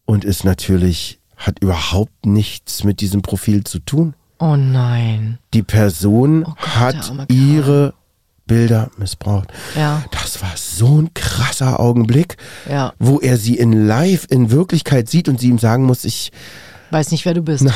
und 0.04 0.24
ist 0.24 0.44
natürlich, 0.44 1.20
hat 1.36 1.58
überhaupt 1.60 2.26
nichts 2.26 2.84
mit 2.84 3.00
diesem 3.00 3.22
Profil 3.22 3.64
zu 3.64 3.78
tun. 3.78 4.14
Oh 4.38 4.56
nein. 4.56 5.38
Die 5.54 5.62
Person 5.62 6.44
Oh 6.44 6.50
Gott, 6.50 6.66
hat 6.76 7.12
ihre 7.30 7.94
Bilder 8.46 8.90
missbraucht. 8.98 9.48
Ja. 9.74 10.04
Das 10.10 10.42
war 10.42 10.52
so 10.56 11.00
ein 11.00 11.14
krasser 11.14 11.80
Augenblick, 11.80 12.36
Ja. 12.68 12.92
wo 12.98 13.18
er 13.20 13.38
sie 13.38 13.56
in 13.56 13.86
live, 13.86 14.26
in 14.28 14.50
Wirklichkeit 14.50 15.08
sieht 15.08 15.28
und 15.28 15.40
sie 15.40 15.48
ihm 15.48 15.58
sagen 15.58 15.84
muss, 15.84 16.04
ich, 16.04 16.30
Weiß 16.90 17.10
nicht, 17.10 17.24
wer 17.24 17.32
du 17.34 17.40
bist. 17.42 17.64
nein, 17.64 17.74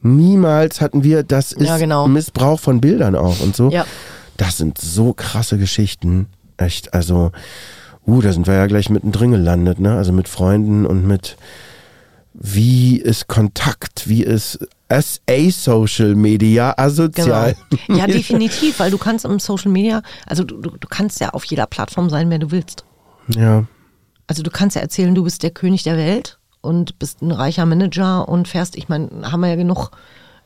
niemals 0.00 0.80
hatten 0.80 1.04
wir, 1.04 1.22
das 1.22 1.52
ist 1.52 1.66
Ja, 1.68 1.78
genau. 1.78 2.08
Missbrauch 2.08 2.58
von 2.58 2.80
Bildern 2.80 3.14
auch 3.14 3.38
und 3.40 3.54
so. 3.54 3.70
Ja. 3.70 3.86
Das 4.38 4.56
sind 4.56 4.78
so 4.78 5.12
krasse 5.12 5.58
Geschichten. 5.58 6.28
Echt, 6.56 6.94
also, 6.94 7.32
uh, 8.06 8.22
da 8.22 8.32
sind 8.32 8.46
wir 8.46 8.54
ja 8.54 8.66
gleich 8.66 8.88
mittendrin 8.88 9.32
gelandet, 9.32 9.80
ne? 9.80 9.96
Also 9.96 10.12
mit 10.12 10.28
Freunden 10.28 10.86
und 10.86 11.06
mit, 11.06 11.36
wie 12.32 12.96
ist 12.96 13.26
Kontakt, 13.26 14.08
wie 14.08 14.22
ist 14.22 14.58
as 14.88 15.20
a 15.28 15.50
Social 15.50 16.14
Media 16.14 16.72
asozial. 16.76 17.54
Genau. 17.86 17.98
Ja, 17.98 18.06
definitiv, 18.06 18.78
weil 18.80 18.90
du 18.90 18.98
kannst 18.98 19.24
im 19.24 19.38
Social 19.38 19.70
Media, 19.70 20.02
also 20.26 20.44
du, 20.44 20.56
du, 20.60 20.70
du 20.70 20.88
kannst 20.88 21.20
ja 21.20 21.30
auf 21.30 21.44
jeder 21.44 21.66
Plattform 21.66 22.08
sein, 22.08 22.30
wer 22.30 22.38
du 22.38 22.50
willst. 22.50 22.84
Ja. 23.28 23.66
Also 24.28 24.42
du 24.42 24.50
kannst 24.50 24.76
ja 24.76 24.82
erzählen, 24.82 25.14
du 25.14 25.24
bist 25.24 25.42
der 25.42 25.50
König 25.50 25.82
der 25.82 25.96
Welt 25.96 26.38
und 26.60 26.98
bist 26.98 27.22
ein 27.22 27.32
reicher 27.32 27.66
Manager 27.66 28.28
und 28.28 28.46
fährst, 28.48 28.76
ich 28.76 28.88
meine, 28.88 29.32
haben 29.32 29.40
wir 29.40 29.48
ja 29.48 29.56
genug 29.56 29.90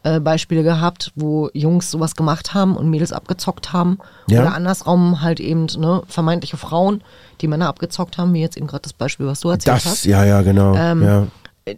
äh, 0.05 0.21
Beispiele 0.21 0.63
gehabt, 0.63 1.13
wo 1.15 1.51
Jungs 1.55 1.91
sowas 1.91 2.15
gemacht 2.15 2.55
haben 2.55 2.77
und 2.77 2.91
Mädels 2.91 3.13
abgezockt 3.13 3.73
haben. 3.73 3.99
Ja. 4.29 4.43
Oder 4.43 4.55
andersrum 4.55 5.21
halt 5.21 5.41
eben 5.41 5.67
ne, 5.77 6.03
vermeintliche 6.09 6.57
Frauen, 6.57 7.03
die 7.41 7.49
Männer 7.49 7.69
abgezockt 7.69 8.19
haben, 8.19 8.35
wie 8.35 8.41
jetzt 8.41 8.57
eben 8.57 8.67
gerade 8.67 8.83
das 8.83 8.93
Beispiel, 8.93 9.27
was 9.27 9.41
du 9.41 9.51
erzählt 9.51 9.77
Das, 9.77 9.85
hast. 9.87 10.05
ja, 10.05 10.25
ja, 10.25 10.43
genau. 10.43 10.75
Ähm, 10.75 11.03
ja. 11.03 11.27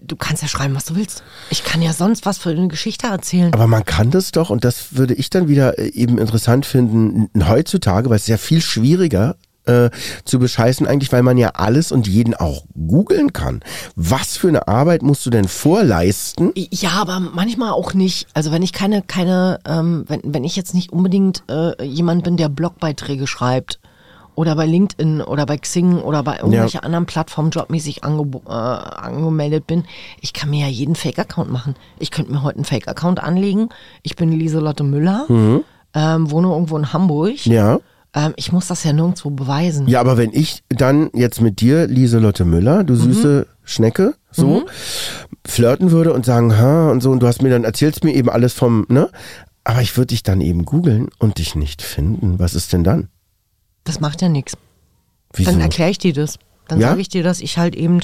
Du 0.03 0.17
kannst 0.17 0.41
ja 0.41 0.49
schreiben, 0.49 0.75
was 0.75 0.87
du 0.87 0.97
willst. 0.97 1.23
Ich 1.51 1.63
kann 1.63 1.83
ja 1.83 1.93
sonst 1.93 2.25
was 2.25 2.39
für 2.39 2.49
eine 2.51 2.69
Geschichte 2.69 3.07
erzählen. 3.07 3.53
Aber 3.53 3.67
man 3.67 3.85
kann 3.85 4.11
das 4.11 4.33
doch, 4.33 4.49
und 4.49 4.65
das 4.65 4.97
würde 4.97 5.13
ich 5.13 5.29
dann 5.29 5.47
wieder 5.47 5.79
äh, 5.79 5.89
eben 5.89 6.17
interessant 6.17 6.65
finden, 6.65 7.29
heutzutage, 7.47 8.09
weil 8.09 8.17
es 8.17 8.23
ist 8.23 8.29
ja 8.29 8.39
viel 8.39 8.63
schwieriger 8.63 9.37
äh, 9.67 9.91
zu 10.25 10.39
bescheißen 10.39 10.87
eigentlich, 10.87 11.13
weil 11.13 11.23
man 11.23 11.39
ja 11.39 11.51
alles 11.55 11.93
und 11.93 12.07
jeden 12.07 12.35
auch 12.35 12.65
googeln 12.75 13.33
kann. 13.33 13.61
Was 13.97 14.37
für 14.37 14.49
eine 14.49 14.69
Arbeit 14.69 15.03
musst 15.03 15.25
du 15.27 15.31
denn 15.31 15.49
vorleisten? 15.49 16.53
Ja, 16.55 16.91
aber 17.01 17.21
manchmal 17.21 17.71
auch 17.71 17.95
nicht. 17.95 18.27
Also 18.35 18.53
wenn 18.53 18.63
ich 18.63 18.73
keine, 18.73 19.03
keine, 19.03 19.61
ähm, 19.67 20.05
wenn, 20.09 20.21
wenn 20.25 20.45
ich 20.45 20.57
jetzt 20.57 20.75
nicht 20.75 20.93
unbedingt 20.93 21.43
äh, 21.49 21.83
jemand 21.85 22.25
bin, 22.25 22.37
der 22.37 22.49
Blogbeiträge 22.49 23.27
schreibt 23.27 23.81
oder 24.35 24.57
bei 24.57 24.67
LinkedIn 24.67 25.21
oder 25.21 25.47
bei 25.47 25.57
Xing 25.57 25.99
oder 25.99 26.23
bei 26.23 26.37
irgendwelchen 26.37 26.81
anderen 26.81 27.07
Plattformen 27.07 27.51
jobmäßig 27.51 28.05
ange 28.05 28.29
äh, 28.47 28.51
angemeldet 28.51 29.67
bin, 29.67 29.85
ich 30.21 30.33
kann 30.33 30.51
mir 30.51 30.67
ja 30.67 30.69
jeden 30.69 30.97
Fake-Account 30.97 31.51
machen. 31.51 31.77
Ich 31.99 32.11
könnte 32.11 32.33
mir 32.33 32.43
heute 32.43 32.57
einen 32.57 32.65
Fake-Account 32.65 33.23
anlegen. 33.23 33.69
Ich 34.03 34.17
bin 34.17 34.33
Lieselotte 34.33 34.83
Müller, 34.83 35.27
ähm, 35.95 36.31
wohne 36.31 36.49
irgendwo 36.49 36.77
in 36.77 36.93
Hamburg. 36.93 37.47
Ja. 37.47 37.79
Ähm, 38.15 38.33
ich 38.37 38.53
muss 38.53 38.69
das 38.69 38.85
ja 38.85 38.93
nirgendwo 38.93 39.31
beweisen. 39.31 39.89
Ja, 39.89 40.01
aber 40.01 40.17
wenn 40.17 40.33
ich 40.33 40.63
dann 40.69 41.11
jetzt 41.13 41.41
mit 41.41 41.61
dir, 41.61 41.87
Lieselotte 41.87 42.45
Müller, 42.45 42.85
du 42.85 42.95
süße 42.95 43.47
Schnecke, 43.65 44.15
so, 44.31 44.65
flirten 45.47 45.91
würde 45.91 46.13
und 46.13 46.25
sagen, 46.25 46.57
ha, 46.57 46.91
und 46.91 47.03
so, 47.03 47.11
und 47.11 47.21
du 47.21 47.27
hast 47.27 47.43
mir 47.43 47.51
dann, 47.51 47.65
erzählst 47.65 48.05
mir 48.05 48.15
eben 48.15 48.31
alles 48.31 48.53
vom, 48.53 48.87
ne? 48.89 49.11
Aber 49.65 49.81
ich 49.81 49.97
würde 49.97 50.09
dich 50.09 50.23
dann 50.23 50.41
eben 50.41 50.65
googeln 50.65 51.09
und 51.19 51.39
dich 51.39 51.55
nicht 51.55 51.83
finden. 51.83 52.39
Was 52.39 52.55
ist 52.55 52.73
denn 52.73 52.85
dann? 52.85 53.09
Das 53.85 53.99
macht 54.01 54.23
ja 54.23 54.29
nichts. 54.29 54.57
Wieso? 55.33 55.51
Dann 55.51 55.61
erkläre 55.61 55.91
ich 55.91 55.99
dir 55.99 56.13
das. 56.13 56.39
Dann 56.69 56.81
Ja? 56.81 56.89
sage 56.91 57.01
ich 57.01 57.09
dir, 57.09 57.23
dass 57.23 57.41
ich 57.41 57.59
halt 57.59 57.75
eben 57.75 58.01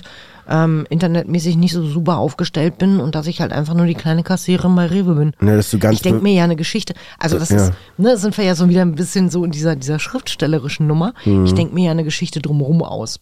ähm, 0.48 0.86
internetmäßig 0.90 1.56
nicht 1.56 1.72
so 1.72 1.84
super 1.86 2.18
aufgestellt 2.18 2.76
bin 2.78 3.00
und 3.00 3.14
dass 3.14 3.26
ich 3.26 3.40
halt 3.40 3.52
einfach 3.52 3.74
nur 3.74 3.86
die 3.86 3.94
kleine 3.94 4.22
Kassiererin 4.22 4.74
bei 4.74 4.86
Rewe 4.86 5.14
bin. 5.14 5.32
Ne, 5.40 5.56
dass 5.56 5.70
du 5.70 5.78
ganz 5.78 5.94
ich 5.94 6.02
denke 6.02 6.22
mir 6.22 6.32
ja 6.34 6.44
eine 6.44 6.56
Geschichte. 6.56 6.94
Also 7.18 7.38
das 7.38 7.50
Ja. 7.50 7.56
ist, 7.68 7.72
ne, 7.98 8.16
sind 8.16 8.36
wir 8.36 8.44
ja 8.44 8.54
so 8.54 8.68
wieder 8.68 8.82
ein 8.82 8.94
bisschen 8.96 9.30
so 9.30 9.44
in 9.44 9.50
dieser, 9.52 9.76
dieser 9.76 9.98
schriftstellerischen 9.98 10.86
Nummer. 10.86 11.14
Mhm. 11.24 11.44
Ich 11.46 11.54
denke 11.54 11.74
mir 11.74 11.84
ja 11.86 11.90
eine 11.92 12.04
Geschichte 12.04 12.40
drumherum 12.40 12.82
aus. 12.82 13.20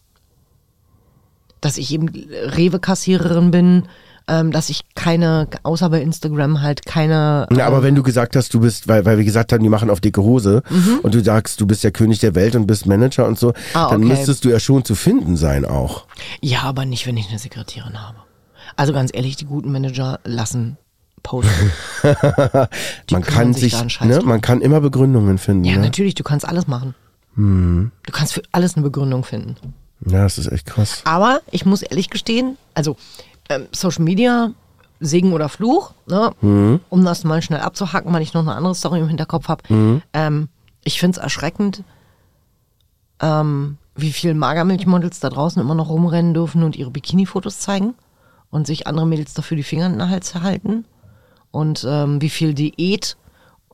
Dass 1.60 1.76
ich 1.76 1.92
eben 1.92 2.08
Rewe-Kassiererin 2.08 3.50
bin, 3.50 3.82
ähm, 4.28 4.52
dass 4.52 4.68
ich 4.68 4.82
keine, 4.94 5.48
außer 5.62 5.88
bei 5.90 6.00
Instagram 6.02 6.60
halt 6.62 6.86
keine. 6.86 7.46
Na, 7.50 7.64
aber 7.66 7.82
wenn 7.82 7.94
du 7.94 8.02
gesagt 8.02 8.36
hast, 8.36 8.52
du 8.54 8.60
bist, 8.60 8.86
weil, 8.88 9.04
weil 9.04 9.18
wir 9.18 9.24
gesagt 9.24 9.52
haben, 9.52 9.62
die 9.62 9.68
machen 9.68 9.90
auf 9.90 10.00
dicke 10.00 10.22
Hose 10.22 10.62
und 11.02 11.14
du 11.14 11.22
sagst, 11.24 11.60
du 11.60 11.66
bist 11.66 11.82
der 11.84 11.90
König 11.90 12.18
der 12.20 12.34
Welt 12.34 12.54
und 12.54 12.66
bist 12.66 12.86
Manager 12.86 13.26
und 13.26 13.38
so, 13.38 13.52
Ah, 13.74 13.90
dann 13.90 14.00
okay. 14.04 14.08
müsstest 14.14 14.44
du 14.44 14.50
ja 14.50 14.60
schon 14.60 14.84
zu 14.84 14.94
finden 14.94 15.36
sein 15.36 15.64
auch. 15.64 16.04
Ja, 16.40 16.62
aber 16.62 16.84
nicht, 16.84 17.06
wenn 17.06 17.16
ich 17.16 17.28
eine 17.30 17.38
Sekretärin 17.38 18.00
habe. 18.00 18.18
Also 18.76 18.92
ganz 18.92 19.10
ehrlich, 19.12 19.36
die 19.36 19.46
guten 19.46 19.72
Manager 19.72 20.20
lassen 20.24 20.76
posten. 21.22 21.72
Man 23.10 23.22
kann 23.22 23.54
sich 23.54 23.74
sich, 23.74 24.00
ne, 24.00 24.20
man 24.24 24.40
kann 24.40 24.60
immer 24.60 24.80
Begründungen 24.80 25.38
finden. 25.38 25.64
Ja, 25.64 25.76
ne? 25.76 25.82
natürlich, 25.82 26.14
du 26.14 26.22
kannst 26.22 26.46
alles 26.46 26.66
machen. 26.66 26.94
Du 27.36 28.12
kannst 28.12 28.32
für 28.34 28.42
alles 28.50 28.74
eine 28.74 28.82
Begründung 28.82 29.22
finden. 29.24 29.54
ja, 30.04 30.22
das 30.24 30.38
ist 30.38 30.50
echt 30.50 30.66
krass. 30.66 31.02
Aber 31.04 31.40
ich 31.52 31.64
muss 31.64 31.82
ehrlich 31.82 32.10
gestehen, 32.10 32.56
also 32.74 32.96
ähm, 33.48 33.66
Social 33.72 34.04
Media, 34.04 34.52
Segen 35.00 35.32
oder 35.32 35.48
Fluch, 35.48 35.92
ne? 36.06 36.32
um 36.88 37.04
das 37.04 37.24
mal 37.24 37.42
schnell 37.42 37.60
abzuhacken, 37.60 38.12
weil 38.12 38.22
ich 38.22 38.34
noch 38.34 38.42
eine 38.42 38.54
andere 38.54 38.74
Story 38.74 39.00
im 39.00 39.08
Hinterkopf 39.08 39.48
habe. 39.48 39.62
Ähm, 40.12 40.48
ich 40.84 40.98
finde 41.00 41.18
es 41.18 41.22
erschreckend, 41.22 41.84
ähm, 43.20 43.78
wie 43.94 44.12
viele 44.12 44.34
Magermilchmodels 44.34 45.20
da 45.20 45.28
draußen 45.28 45.60
immer 45.60 45.74
noch 45.74 45.88
rumrennen 45.88 46.34
dürfen 46.34 46.62
und 46.62 46.76
ihre 46.76 46.90
Bikini-Fotos 46.90 47.60
zeigen 47.60 47.94
und 48.50 48.66
sich 48.66 48.86
andere 48.86 49.06
Mädels 49.06 49.34
dafür 49.34 49.56
die 49.56 49.62
Finger 49.62 49.86
in 49.86 49.98
den 49.98 50.10
Hals 50.10 50.34
halten. 50.34 50.84
Und 51.50 51.86
ähm, 51.88 52.20
wie 52.20 52.30
viel 52.30 52.54
Diät 52.54 53.16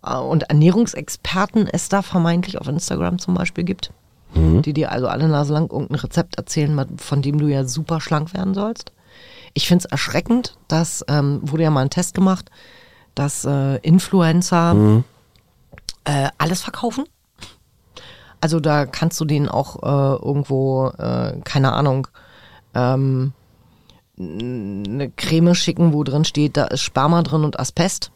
äh, 0.02 0.16
und 0.16 0.44
Ernährungsexperten 0.44 1.66
es 1.66 1.88
da 1.88 2.02
vermeintlich 2.02 2.58
auf 2.58 2.68
Instagram 2.68 3.18
zum 3.18 3.34
Beispiel 3.34 3.64
gibt 3.64 3.90
die 4.34 4.72
dir 4.72 4.90
also 4.90 5.08
alle 5.08 5.28
Nase 5.28 5.52
lang 5.52 5.70
irgendein 5.70 5.98
Rezept 5.98 6.36
erzählen, 6.36 6.86
von 6.96 7.22
dem 7.22 7.38
du 7.38 7.46
ja 7.46 7.64
super 7.64 8.00
schlank 8.00 8.34
werden 8.34 8.54
sollst. 8.54 8.92
Ich 9.54 9.68
finde 9.68 9.84
es 9.84 9.90
erschreckend, 9.90 10.56
dass, 10.68 11.04
ähm, 11.08 11.40
wurde 11.42 11.62
ja 11.62 11.70
mal 11.70 11.82
ein 11.82 11.90
Test 11.90 12.14
gemacht, 12.14 12.50
dass 13.14 13.44
äh, 13.44 13.76
Influencer 13.78 15.02
äh, 16.04 16.28
alles 16.38 16.60
verkaufen. 16.62 17.04
Also 18.40 18.60
da 18.60 18.84
kannst 18.84 19.18
du 19.20 19.24
denen 19.24 19.48
auch 19.48 19.82
äh, 19.82 20.22
irgendwo, 20.22 20.88
äh, 20.98 21.40
keine 21.44 21.72
Ahnung, 21.72 22.08
ähm, 22.74 23.32
eine 24.18 25.10
Creme 25.10 25.54
schicken, 25.54 25.92
wo 25.92 26.04
drin 26.04 26.24
steht, 26.24 26.56
da 26.56 26.64
ist 26.64 26.82
Sperma 26.82 27.22
drin 27.22 27.44
und 27.44 27.58
Asbest. 27.58 28.10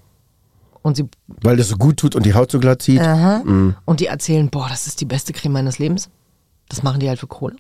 Und 0.83 0.97
sie 0.97 1.09
Weil 1.27 1.57
das 1.57 1.69
so 1.69 1.77
gut 1.77 1.97
tut 1.99 2.15
und 2.15 2.25
die 2.25 2.35
Haut 2.35 2.51
so 2.51 2.61
glatt 2.61 2.83
zieht. 2.83 3.01
Aha. 3.01 3.43
Und 3.85 4.01
die 4.01 4.07
erzählen, 4.07 4.49
boah, 4.49 4.69
das 4.69 4.87
ist 4.87 5.01
die 5.01 5.07
beste 5.07 5.33
Creme 5.33 5.55
meines 5.55 5.79
Lebens. 5.79 6.09
Das 6.69 6.83
machen 6.83 7.01
die 7.01 7.09
halt 7.09 7.19
für 7.19 7.27
Kohle. 7.27 7.57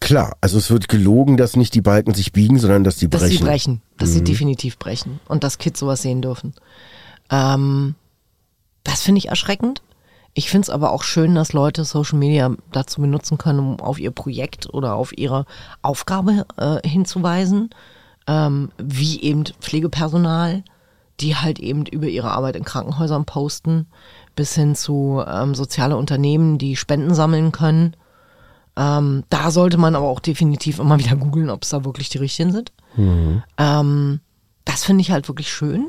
Klar, 0.00 0.36
also 0.40 0.58
es 0.58 0.70
wird 0.70 0.88
gelogen, 0.88 1.36
dass 1.36 1.56
nicht 1.56 1.74
die 1.74 1.80
Balken 1.80 2.14
sich 2.14 2.32
biegen, 2.32 2.58
sondern 2.58 2.84
dass 2.84 2.96
die 2.96 3.08
Dass 3.08 3.22
brechen. 3.22 3.38
sie 3.38 3.44
brechen. 3.44 3.82
Dass 3.98 4.12
sie 4.12 4.24
definitiv 4.24 4.78
brechen. 4.78 5.20
Und 5.28 5.44
dass 5.44 5.58
Kids 5.58 5.78
sowas 5.80 6.02
sehen 6.02 6.22
dürfen. 6.22 6.54
Ähm, 7.30 7.94
das 8.84 9.02
finde 9.02 9.18
ich 9.18 9.28
erschreckend. 9.28 9.82
Ich 10.34 10.50
finde 10.50 10.66
es 10.66 10.70
aber 10.70 10.92
auch 10.92 11.02
schön, 11.02 11.34
dass 11.34 11.52
Leute 11.52 11.84
Social 11.84 12.18
Media 12.18 12.50
dazu 12.72 13.00
benutzen 13.00 13.36
können, 13.38 13.58
um 13.58 13.80
auf 13.80 13.98
ihr 13.98 14.10
Projekt 14.10 14.72
oder 14.72 14.94
auf 14.94 15.16
ihre 15.16 15.44
Aufgabe 15.82 16.46
äh, 16.56 16.86
hinzuweisen. 16.88 17.70
Ähm, 18.26 18.70
wie 18.78 19.20
eben 19.20 19.44
Pflegepersonal, 19.60 20.62
die 21.20 21.36
halt 21.36 21.58
eben 21.58 21.84
über 21.86 22.06
ihre 22.06 22.30
Arbeit 22.30 22.56
in 22.56 22.64
Krankenhäusern 22.64 23.24
posten, 23.24 23.88
bis 24.36 24.54
hin 24.54 24.74
zu 24.74 25.22
ähm, 25.26 25.54
soziale 25.54 25.96
Unternehmen, 25.96 26.56
die 26.56 26.76
Spenden 26.76 27.14
sammeln 27.14 27.52
können. 27.52 27.94
Ähm, 28.76 29.24
da 29.28 29.50
sollte 29.50 29.76
man 29.76 29.94
aber 29.94 30.06
auch 30.08 30.20
definitiv 30.20 30.78
immer 30.78 30.98
wieder 30.98 31.16
googeln, 31.16 31.50
ob 31.50 31.62
es 31.64 31.70
da 31.70 31.84
wirklich 31.84 32.08
die 32.08 32.18
richtigen 32.18 32.52
sind. 32.52 32.72
Ähm, 33.58 34.20
das 34.64 34.84
finde 34.84 35.02
ich 35.02 35.10
halt 35.10 35.28
wirklich 35.28 35.50
schön. 35.52 35.88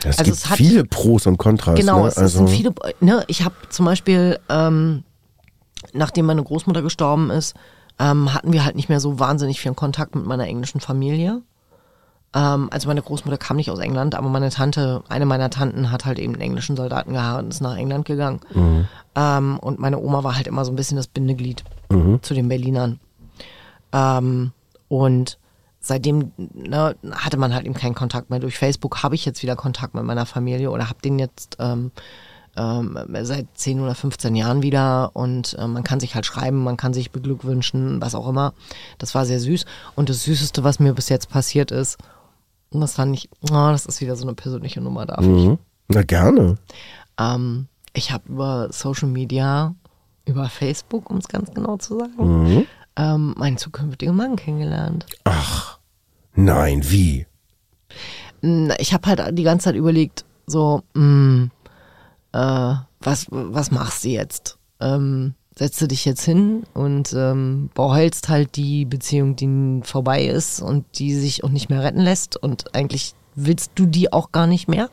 Es 0.00 0.18
Also 0.18 0.24
gibt 0.24 0.36
es 0.36 0.50
hat- 0.50 0.56
viele 0.58 0.84
Pros 0.84 1.26
und 1.26 1.38
Kontras. 1.38 1.78
Genau, 1.78 2.02
ne? 2.02 2.08
es, 2.08 2.16
es 2.16 2.22
also, 2.22 2.38
sind 2.38 2.50
viele. 2.50 2.74
Ne, 3.00 3.24
ich 3.28 3.44
habe 3.44 3.54
zum 3.70 3.86
Beispiel, 3.86 4.38
ähm, 4.48 5.04
nachdem 5.92 6.26
meine 6.26 6.42
Großmutter 6.42 6.82
gestorben 6.82 7.30
ist, 7.30 7.54
ähm, 7.98 8.32
hatten 8.34 8.52
wir 8.52 8.64
halt 8.64 8.76
nicht 8.76 8.88
mehr 8.90 9.00
so 9.00 9.18
wahnsinnig 9.18 9.60
viel 9.60 9.72
Kontakt 9.74 10.14
mit 10.14 10.26
meiner 10.26 10.46
englischen 10.46 10.80
Familie. 10.80 11.42
Ähm, 12.34 12.68
also 12.70 12.88
meine 12.88 13.02
Großmutter 13.02 13.38
kam 13.38 13.56
nicht 13.56 13.70
aus 13.70 13.78
England, 13.78 14.14
aber 14.14 14.28
meine 14.28 14.50
Tante, 14.50 15.02
eine 15.08 15.26
meiner 15.26 15.50
Tanten 15.50 15.90
hat 15.90 16.04
halt 16.04 16.18
eben 16.18 16.34
einen 16.34 16.42
englischen 16.42 16.76
Soldaten 16.76 17.12
gehabt 17.12 17.44
und 17.44 17.48
ist 17.50 17.60
nach 17.60 17.76
England 17.76 18.04
gegangen. 18.04 18.40
Ähm, 19.14 19.58
und 19.58 19.78
meine 19.78 19.98
Oma 19.98 20.24
war 20.24 20.36
halt 20.36 20.46
immer 20.46 20.64
so 20.64 20.72
ein 20.72 20.76
bisschen 20.76 20.96
das 20.96 21.06
Bindeglied 21.06 21.64
zu 22.22 22.34
den 22.34 22.48
Berlinern. 22.48 23.00
Ähm, 23.92 24.52
und 24.88 25.38
seitdem 25.80 26.32
ne, 26.36 26.96
hatte 27.12 27.36
man 27.36 27.54
halt 27.54 27.64
eben 27.64 27.74
keinen 27.74 27.94
Kontakt 27.94 28.30
mehr. 28.30 28.40
Durch 28.40 28.58
Facebook 28.58 29.02
habe 29.02 29.14
ich 29.14 29.24
jetzt 29.24 29.42
wieder 29.42 29.56
Kontakt 29.56 29.94
mit 29.94 30.04
meiner 30.04 30.26
Familie 30.26 30.70
oder 30.70 30.88
habe 30.88 31.00
den 31.02 31.18
jetzt 31.18 31.56
ähm, 31.60 31.92
ähm, 32.56 32.98
seit 33.22 33.46
10 33.54 33.80
oder 33.80 33.94
15 33.94 34.34
Jahren 34.34 34.62
wieder 34.62 35.10
und 35.14 35.56
äh, 35.58 35.66
man 35.66 35.84
kann 35.84 36.00
sich 36.00 36.14
halt 36.14 36.26
schreiben, 36.26 36.64
man 36.64 36.76
kann 36.76 36.94
sich 36.94 37.10
beglückwünschen, 37.10 38.00
was 38.00 38.14
auch 38.14 38.28
immer. 38.28 38.54
Das 38.98 39.14
war 39.14 39.26
sehr 39.26 39.40
süß. 39.40 39.64
Und 39.94 40.08
das 40.08 40.24
Süßeste, 40.24 40.64
was 40.64 40.80
mir 40.80 40.94
bis 40.94 41.08
jetzt 41.08 41.28
passiert 41.28 41.70
ist, 41.70 41.98
und 42.70 42.80
das 42.80 42.94
fand 42.94 43.16
ich, 43.16 43.28
oh, 43.42 43.68
das 43.70 43.86
ist 43.86 44.00
wieder 44.00 44.16
so 44.16 44.24
eine 44.26 44.34
persönliche 44.34 44.80
Nummer, 44.80 45.06
darf 45.06 45.20
ich. 45.20 45.26
Mhm. 45.26 45.58
Na 45.88 46.02
gerne. 46.02 46.56
Ähm, 47.18 47.68
ich 47.94 48.10
habe 48.12 48.28
über 48.28 48.68
Social 48.72 49.08
Media, 49.08 49.74
über 50.26 50.48
Facebook, 50.48 51.08
um 51.10 51.18
es 51.18 51.28
ganz 51.28 51.52
genau 51.54 51.76
zu 51.76 51.98
sagen, 51.98 52.14
Mhm. 52.44 52.66
ähm, 52.96 53.34
meinen 53.38 53.56
zukünftigen 53.56 54.14
Mann 54.16 54.36
kennengelernt. 54.36 55.06
Nein, 56.34 56.82
wie? 56.90 57.26
Ich 58.78 58.92
habe 58.92 59.08
halt 59.08 59.38
die 59.38 59.42
ganze 59.42 59.64
Zeit 59.64 59.74
überlegt, 59.76 60.24
so, 60.46 60.82
mh, 60.94 61.48
äh, 62.32 62.74
was, 63.00 63.26
was 63.30 63.70
machst 63.70 64.04
du 64.04 64.08
jetzt? 64.10 64.58
Ähm, 64.80 65.34
setzt 65.58 65.80
du 65.80 65.88
dich 65.88 66.04
jetzt 66.04 66.24
hin 66.24 66.64
und 66.74 67.14
ähm, 67.14 67.70
beheulst 67.74 68.28
halt 68.28 68.56
die 68.56 68.84
Beziehung, 68.84 69.36
die 69.36 69.80
vorbei 69.82 70.26
ist 70.26 70.60
und 70.60 70.84
die 70.98 71.14
sich 71.14 71.44
auch 71.44 71.48
nicht 71.48 71.70
mehr 71.70 71.82
retten 71.82 72.00
lässt 72.00 72.36
und 72.36 72.74
eigentlich 72.74 73.14
willst 73.34 73.72
du 73.74 73.86
die 73.86 74.12
auch 74.12 74.32
gar 74.32 74.46
nicht 74.46 74.68
mehr. 74.68 74.90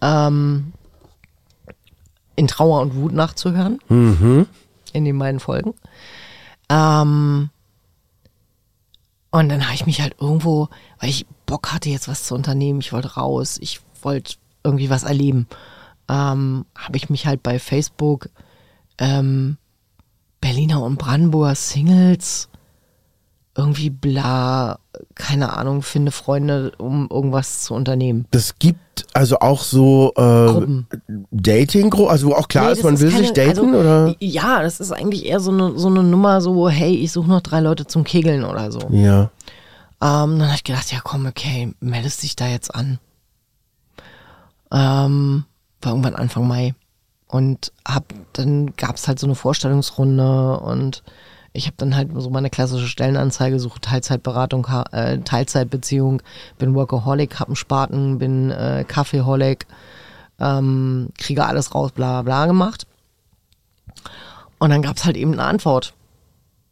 Ähm, 0.00 0.72
in 2.36 2.46
Trauer 2.46 2.80
und 2.82 2.94
Wut 2.94 3.12
nachzuhören. 3.12 3.78
Mhm. 3.88 4.46
In 4.92 5.04
den 5.04 5.18
beiden 5.18 5.40
Folgen. 5.40 5.74
Ähm, 6.68 7.50
und 9.30 9.48
dann 9.48 9.64
habe 9.64 9.74
ich 9.74 9.86
mich 9.86 10.00
halt 10.00 10.16
irgendwo, 10.20 10.68
weil 11.00 11.10
ich 11.10 11.26
Bock 11.44 11.72
hatte, 11.72 11.88
jetzt 11.88 12.08
was 12.08 12.24
zu 12.24 12.34
unternehmen, 12.34 12.80
ich 12.80 12.92
wollte 12.92 13.14
raus, 13.14 13.58
ich 13.60 13.80
wollte 14.02 14.34
irgendwie 14.62 14.90
was 14.90 15.02
erleben, 15.02 15.48
ähm, 16.08 16.66
habe 16.76 16.96
ich 16.96 17.10
mich 17.10 17.26
halt 17.26 17.42
bei 17.42 17.58
Facebook 17.58 18.28
ähm, 18.98 19.56
Berliner 20.40 20.82
und 20.82 20.98
Brandenburger 20.98 21.54
Singles 21.54 22.48
irgendwie 23.58 23.88
bla, 23.88 24.78
keine 25.14 25.56
Ahnung, 25.56 25.80
finde 25.80 26.12
Freunde, 26.12 26.72
um 26.76 27.08
irgendwas 27.10 27.62
zu 27.62 27.72
unternehmen. 27.72 28.26
Das 28.30 28.58
gibt 28.58 29.06
also 29.14 29.38
auch 29.40 29.62
so 29.62 30.12
äh, 30.14 30.20
Gruppen. 30.20 30.86
Dating, 31.30 31.90
also 32.06 32.28
wo 32.28 32.34
auch 32.34 32.48
klar 32.48 32.66
Nee, 32.66 32.72
ist, 32.72 32.84
man 32.84 33.00
will 33.00 33.08
keine- 33.10 33.22
sich 33.22 33.32
daten 33.32 33.48
also, 33.74 33.80
oder? 33.80 34.14
Ja, 34.20 34.60
das 34.62 34.78
ist 34.78 34.92
eigentlich 34.92 35.24
eher 35.24 35.40
so 35.40 35.50
eine, 35.52 35.78
so 35.78 35.88
eine 35.88 36.02
Nummer, 36.02 36.42
so, 36.42 36.68
hey, 36.68 36.94
ich 36.96 37.12
suche 37.12 37.28
noch 37.30 37.40
drei 37.40 37.60
Leute 37.60 37.86
zum 37.86 38.04
Kegeln 38.04 38.44
oder 38.44 38.70
so. 38.70 38.80
Ja. 38.90 39.30
Ähm, 40.02 40.38
dann 40.38 40.42
habe 40.48 40.56
ich 40.56 40.64
gedacht, 40.64 40.92
ja 40.92 40.98
komm, 41.02 41.24
okay, 41.24 41.72
meldest 41.80 42.22
dich 42.24 42.36
da 42.36 42.46
jetzt 42.46 42.74
an. 42.74 42.98
Ähm, 44.70 45.44
war 45.80 45.92
irgendwann 45.92 46.14
Anfang 46.14 46.46
Mai. 46.46 46.74
Und 47.36 47.70
hab, 47.86 48.14
dann 48.32 48.74
gab's 48.76 49.06
halt 49.08 49.18
so 49.18 49.26
eine 49.26 49.34
Vorstellungsrunde 49.34 50.58
und 50.60 51.02
ich 51.52 51.66
habe 51.66 51.76
dann 51.76 51.94
halt 51.94 52.08
so 52.14 52.30
meine 52.30 52.48
klassische 52.48 52.86
Stellenanzeige, 52.86 53.60
suche 53.60 53.78
Teilzeitberatung, 53.78 54.66
äh, 54.92 55.18
Teilzeitbeziehung, 55.18 56.22
bin 56.56 56.74
Workaholic, 56.74 57.38
hab 57.38 57.48
einen 57.48 57.56
Spaten, 57.56 58.16
bin 58.16 58.50
äh, 58.50 58.86
Kaffeeholic, 58.88 59.66
ähm, 60.40 61.10
kriege 61.18 61.44
alles 61.44 61.74
raus, 61.74 61.92
bla 61.92 62.22
bla 62.22 62.46
gemacht. 62.46 62.86
Und 64.58 64.70
dann 64.70 64.80
gab's 64.80 65.04
halt 65.04 65.18
eben 65.18 65.34
eine 65.34 65.44
Antwort. 65.44 65.92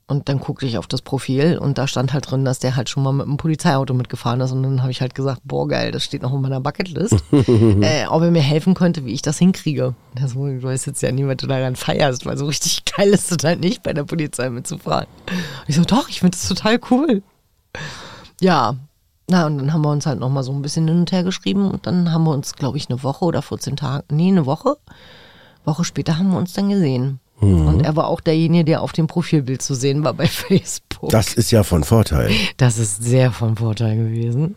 Und 0.07 0.29
dann 0.29 0.39
guckte 0.39 0.67
ich 0.67 0.77
auf 0.77 0.87
das 0.87 1.01
Profil 1.01 1.57
und 1.57 1.79
da 1.79 1.87
stand 1.87 2.13
halt 2.13 2.31
drin, 2.31 2.45
dass 2.45 2.59
der 2.59 2.77
halt 2.77 2.91
schon 2.91 3.03
mal 3.03 3.13
mit 3.13 3.27
einem 3.27 3.39
Polizeiauto 3.39 3.95
mitgefahren 3.95 4.41
ist. 4.43 4.53
Und 4.53 4.63
dann 4.63 4.83
habe 4.83 4.91
ich 4.91 5.01
halt 5.01 5.15
gesagt, 5.15 5.41
boah 5.45 5.67
geil, 5.67 5.93
das 5.93 6.05
steht 6.05 6.21
noch 6.21 6.33
auf 6.33 6.41
meiner 6.41 6.61
Bucketlist. 6.61 7.25
äh, 7.33 8.07
ob 8.09 8.23
er 8.23 8.31
mir 8.31 8.43
helfen 8.43 8.75
könnte, 8.75 9.07
wie 9.07 9.15
ich 9.15 9.23
das 9.23 9.39
hinkriege. 9.39 9.95
So, 10.27 10.47
du 10.47 10.63
weißt 10.63 10.87
jetzt 10.87 11.03
ja 11.03 11.11
nie, 11.11 11.27
was 11.27 11.39
du 11.39 11.47
daran 11.47 11.75
feierst, 11.75 12.27
weil 12.27 12.37
so 12.37 12.45
richtig 12.45 12.85
geil 12.97 13.09
ist 13.09 13.33
es 13.33 13.43
halt 13.43 13.61
nicht, 13.61 13.83
bei 13.83 13.95
der 13.95 14.05
Polizei 14.05 14.51
mitzufahren. 14.51 15.07
Und 15.27 15.69
ich 15.69 15.77
so, 15.77 15.85
doch, 15.85 16.11
ich 16.11 16.21
finde 16.21 16.37
das 16.37 16.49
total 16.49 16.79
cool. 16.91 17.23
Ja, 18.43 18.77
na 19.27 19.47
und 19.47 19.57
dann 19.57 19.73
haben 19.73 19.83
wir 19.83 19.91
uns 19.91 20.05
halt 20.05 20.21
nochmal 20.21 20.43
so 20.43 20.53
ein 20.53 20.61
bisschen 20.61 20.87
hin 20.87 20.99
und 20.99 21.13
her 21.13 21.25
geschrieben 21.25 21.71
und 21.71 21.87
dann 21.87 22.13
haben 22.13 22.25
wir 22.25 22.33
uns, 22.33 22.55
glaube 22.55 22.77
ich, 22.77 22.91
eine 22.91 23.03
Woche 23.03 23.25
oder 23.25 23.41
14 23.41 23.77
Tage, 23.77 24.05
nee, 24.11 24.29
eine 24.29 24.45
Woche, 24.45 24.77
Woche 25.65 25.85
später 25.85 26.19
haben 26.19 26.31
wir 26.31 26.39
uns 26.39 26.53
dann 26.53 26.69
gesehen. 26.69 27.21
Und 27.41 27.81
er 27.81 27.95
war 27.97 28.07
auch 28.07 28.21
derjenige, 28.21 28.65
der 28.65 28.83
auf 28.83 28.93
dem 28.93 29.07
Profilbild 29.07 29.61
zu 29.61 29.75
sehen 29.75 30.05
war 30.05 30.15
bei 30.15 30.27
Facebook. 30.29 31.11
Das 31.11 31.35
ist 31.35 31.51
ja 31.51 31.63
von 31.63 31.85
Vorteil. 31.85 32.31
Das 32.57 32.79
ist 32.79 33.03
sehr 33.03 33.33
von 33.33 33.57
Vorteil 33.57 33.97
gewesen. 33.97 34.55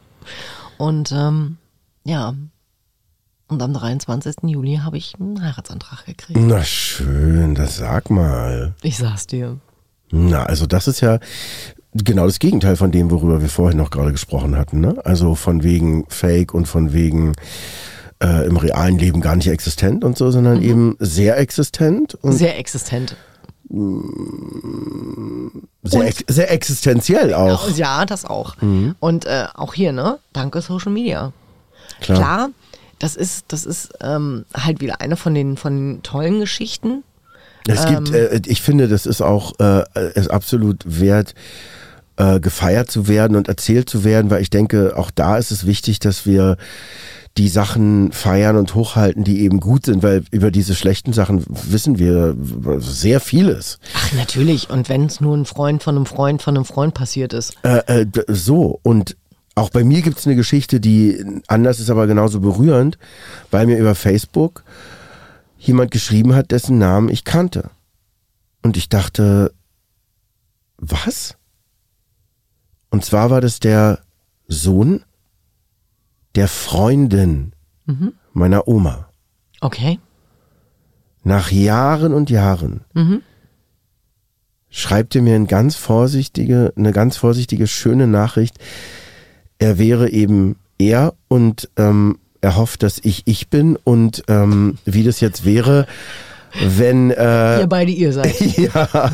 Und 0.77 1.11
ähm, 1.11 1.57
ja, 2.03 2.35
und 3.49 3.61
am 3.61 3.73
23. 3.73 4.35
Juli 4.43 4.79
habe 4.83 4.97
ich 4.97 5.15
einen 5.19 5.41
Heiratsantrag 5.41 6.05
gekriegt. 6.05 6.39
Na 6.41 6.63
schön, 6.63 7.55
das 7.55 7.77
sag 7.77 8.09
mal. 8.09 8.73
Ich 8.83 8.97
sag's 8.97 9.27
dir. 9.27 9.57
Na, 10.11 10.43
also 10.43 10.65
das 10.65 10.87
ist 10.87 11.01
ja 11.01 11.19
genau 11.93 12.25
das 12.25 12.39
Gegenteil 12.39 12.75
von 12.75 12.91
dem, 12.91 13.09
worüber 13.09 13.41
wir 13.41 13.49
vorhin 13.49 13.77
noch 13.77 13.89
gerade 13.89 14.11
gesprochen 14.11 14.55
hatten. 14.55 14.81
Ne? 14.81 14.95
Also 15.05 15.35
von 15.35 15.63
wegen 15.63 16.05
Fake 16.09 16.53
und 16.53 16.67
von 16.67 16.93
wegen 16.93 17.33
äh, 18.23 18.45
im 18.47 18.57
realen 18.57 18.97
Leben 18.97 19.21
gar 19.21 19.35
nicht 19.35 19.47
existent 19.47 20.03
und 20.03 20.17
so, 20.17 20.31
sondern 20.31 20.61
eben 20.61 20.95
sehr 20.99 21.37
existent 21.37 22.15
und 22.21 22.33
Sehr 22.33 22.57
existent. 22.57 23.15
sehr, 25.83 26.05
ex 26.07 26.23
sehr 26.27 26.51
existenziell 26.51 27.33
auch. 27.33 27.69
Ja, 27.75 28.05
das 28.05 28.25
auch. 28.25 28.55
Und 28.99 29.25
äh, 29.25 29.45
auch 29.53 29.73
hier, 29.73 29.91
ne? 29.91 30.19
Danke 30.33 30.61
Social 30.61 30.91
Media. 30.91 31.31
Klar. 32.01 32.17
Klar, 32.17 32.49
das 32.99 33.15
ist, 33.15 33.45
das 33.49 33.65
ist 33.65 33.89
ähm, 34.01 34.45
halt 34.55 34.81
wieder 34.81 35.01
eine 35.01 35.15
von 35.17 35.33
den, 35.33 35.57
von 35.57 35.75
den 35.95 36.03
tollen 36.03 36.39
Geschichten. 36.39 37.03
Es 37.67 37.85
gibt, 37.85 38.09
Ähm. 38.09 38.15
äh, 38.15 38.41
ich 38.45 38.61
finde, 38.61 38.87
das 38.87 39.05
ist 39.05 39.21
auch 39.21 39.53
äh, 39.59 39.83
ist 40.15 40.31
absolut 40.31 40.83
wert, 40.85 41.33
äh, 42.17 42.39
gefeiert 42.39 42.89
zu 42.89 43.07
werden 43.07 43.35
und 43.35 43.47
erzählt 43.47 43.89
zu 43.89 44.03
werden, 44.03 44.31
weil 44.31 44.41
ich 44.41 44.49
denke, 44.49 44.93
auch 44.97 45.11
da 45.11 45.37
ist 45.37 45.51
es 45.51 45.65
wichtig, 45.65 45.99
dass 45.99 46.25
wir 46.25 46.57
die 47.37 47.49
Sachen 47.49 48.11
feiern 48.11 48.57
und 48.57 48.73
hochhalten, 48.73 49.23
die 49.23 49.41
eben 49.41 49.59
gut 49.59 49.85
sind, 49.85 50.01
weil 50.01 50.23
über 50.31 50.51
diese 50.51 50.75
schlechten 50.75 51.13
Sachen 51.13 51.45
wissen 51.47 51.99
wir 51.99 52.35
sehr 52.79 53.19
vieles. 53.19 53.79
Ach, 53.95 54.13
natürlich. 54.13 54.69
Und 54.69 54.89
wenn 54.89 55.05
es 55.05 55.21
nur 55.21 55.35
ein 55.35 55.45
Freund 55.45 55.83
von 55.83 55.95
einem 55.95 56.05
Freund 56.05 56.41
von 56.41 56.55
einem 56.55 56.65
Freund 56.65 56.93
passiert 56.93 57.33
ist. 57.33 57.55
Äh, 57.63 58.01
äh, 58.01 58.05
so, 58.27 58.79
und 58.83 59.15
auch 59.55 59.69
bei 59.69 59.83
mir 59.83 60.01
gibt 60.01 60.19
es 60.19 60.27
eine 60.27 60.35
Geschichte, 60.35 60.79
die 60.79 61.41
anders 61.47 61.79
ist, 61.79 61.89
aber 61.89 62.07
genauso 62.07 62.39
berührend, 62.39 62.97
weil 63.51 63.65
mir 63.65 63.77
über 63.77 63.95
Facebook 63.95 64.63
jemand 65.57 65.91
geschrieben 65.91 66.35
hat, 66.35 66.51
dessen 66.51 66.77
Namen 66.77 67.09
ich 67.09 67.23
kannte. 67.23 67.69
Und 68.61 68.77
ich 68.77 68.89
dachte, 68.89 69.53
was? 70.77 71.35
Und 72.89 73.05
zwar 73.05 73.29
war 73.29 73.41
das 73.41 73.59
der 73.59 73.99
Sohn 74.47 75.03
der 76.37 76.47
Freundin 76.47 77.51
meiner 78.31 78.67
Oma. 78.67 79.09
Okay. 79.59 79.99
Nach 81.23 81.51
Jahren 81.51 82.13
und 82.13 82.29
Jahren 82.29 82.81
schreibt 84.69 85.15
er 85.15 85.23
mir 85.23 85.35
eine 85.35 85.47
ganz 85.47 85.75
vorsichtige, 85.75 86.73
eine 86.77 86.91
ganz 86.91 87.17
vorsichtige, 87.17 87.65
schöne 87.65 88.05
Nachricht. 88.05 88.59
Er 89.57 89.79
wäre 89.79 90.11
eben 90.11 90.57
er 90.77 91.15
und 91.27 91.71
ähm, 91.75 92.19
er 92.39 92.55
hofft, 92.55 92.83
dass 92.83 92.99
ich 92.99 93.23
ich 93.25 93.49
bin 93.49 93.75
und 93.75 94.23
ähm, 94.27 94.77
wie 94.85 95.03
das 95.03 95.19
jetzt 95.19 95.43
wäre, 95.43 95.87
wenn 96.65 97.11
äh, 97.11 97.61
Ihr 97.61 97.67
beide 97.67 97.91
ihr 97.91 98.13
seid. 98.13 98.39
ja 98.57 99.11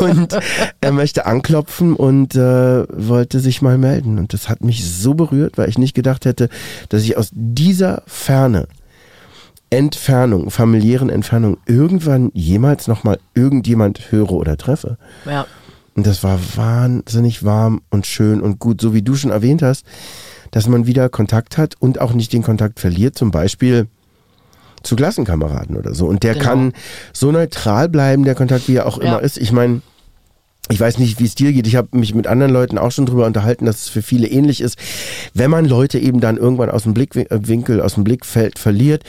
und 0.00 0.38
er 0.80 0.92
möchte 0.92 1.26
anklopfen 1.26 1.94
und 1.94 2.34
äh, 2.34 2.84
wollte 2.88 3.40
sich 3.40 3.62
mal 3.62 3.78
melden 3.78 4.18
und 4.18 4.32
das 4.32 4.48
hat 4.48 4.62
mich 4.62 4.88
so 4.90 5.14
berührt, 5.14 5.58
weil 5.58 5.68
ich 5.68 5.78
nicht 5.78 5.94
gedacht 5.94 6.24
hätte, 6.24 6.48
dass 6.88 7.02
ich 7.02 7.16
aus 7.16 7.30
dieser 7.32 8.02
Ferne 8.06 8.68
Entfernung, 9.70 10.50
familiären 10.50 11.10
Entfernung 11.10 11.58
irgendwann 11.66 12.30
jemals 12.32 12.88
noch 12.88 13.04
mal 13.04 13.18
irgendjemand 13.34 14.10
höre 14.10 14.32
oder 14.32 14.56
treffe. 14.56 14.96
Ja. 15.26 15.46
Und 15.94 16.06
das 16.06 16.22
war 16.22 16.38
wahnsinnig 16.56 17.44
warm 17.44 17.82
und 17.90 18.06
schön 18.06 18.40
und 18.40 18.60
gut, 18.60 18.80
so 18.80 18.94
wie 18.94 19.02
du 19.02 19.14
schon 19.14 19.30
erwähnt 19.30 19.62
hast, 19.62 19.84
dass 20.50 20.68
man 20.68 20.86
wieder 20.86 21.08
Kontakt 21.08 21.58
hat 21.58 21.74
und 21.80 22.00
auch 22.00 22.12
nicht 22.12 22.32
den 22.32 22.42
Kontakt 22.42 22.80
verliert, 22.80 23.18
zum 23.18 23.30
Beispiel 23.30 23.88
zu 24.88 24.96
Klassenkameraden 24.96 25.76
oder 25.76 25.94
so. 25.94 26.06
Und 26.06 26.22
der 26.24 26.34
Genau. 26.34 26.44
kann 26.44 26.72
so 27.12 27.30
neutral 27.30 27.88
bleiben, 27.88 28.24
der 28.24 28.34
Kontakt, 28.34 28.66
wie 28.68 28.74
er 28.76 28.86
auch 28.86 28.98
Ja. 28.98 29.04
immer 29.04 29.20
ist. 29.22 29.38
Ich 29.38 29.52
meine, 29.52 29.82
ich 30.70 30.78
weiß 30.80 30.98
nicht, 30.98 31.18
wie 31.20 31.24
es 31.24 31.34
dir 31.34 31.52
geht. 31.52 31.66
Ich 31.66 31.76
habe 31.76 31.88
mich 31.96 32.14
mit 32.14 32.26
anderen 32.26 32.52
Leuten 32.52 32.76
auch 32.76 32.90
schon 32.92 33.06
drüber 33.06 33.24
unterhalten, 33.24 33.64
dass 33.64 33.82
es 33.82 33.88
für 33.88 34.02
viele 34.02 34.26
ähnlich 34.26 34.60
ist. 34.60 34.76
Wenn 35.32 35.50
man 35.50 35.64
Leute 35.64 35.98
eben 35.98 36.20
dann 36.20 36.36
irgendwann 36.36 36.68
aus 36.70 36.82
dem 36.82 36.92
Blickwinkel, 36.92 37.80
aus 37.80 37.94
dem 37.94 38.04
Blickfeld 38.04 38.58
verliert, 38.58 39.02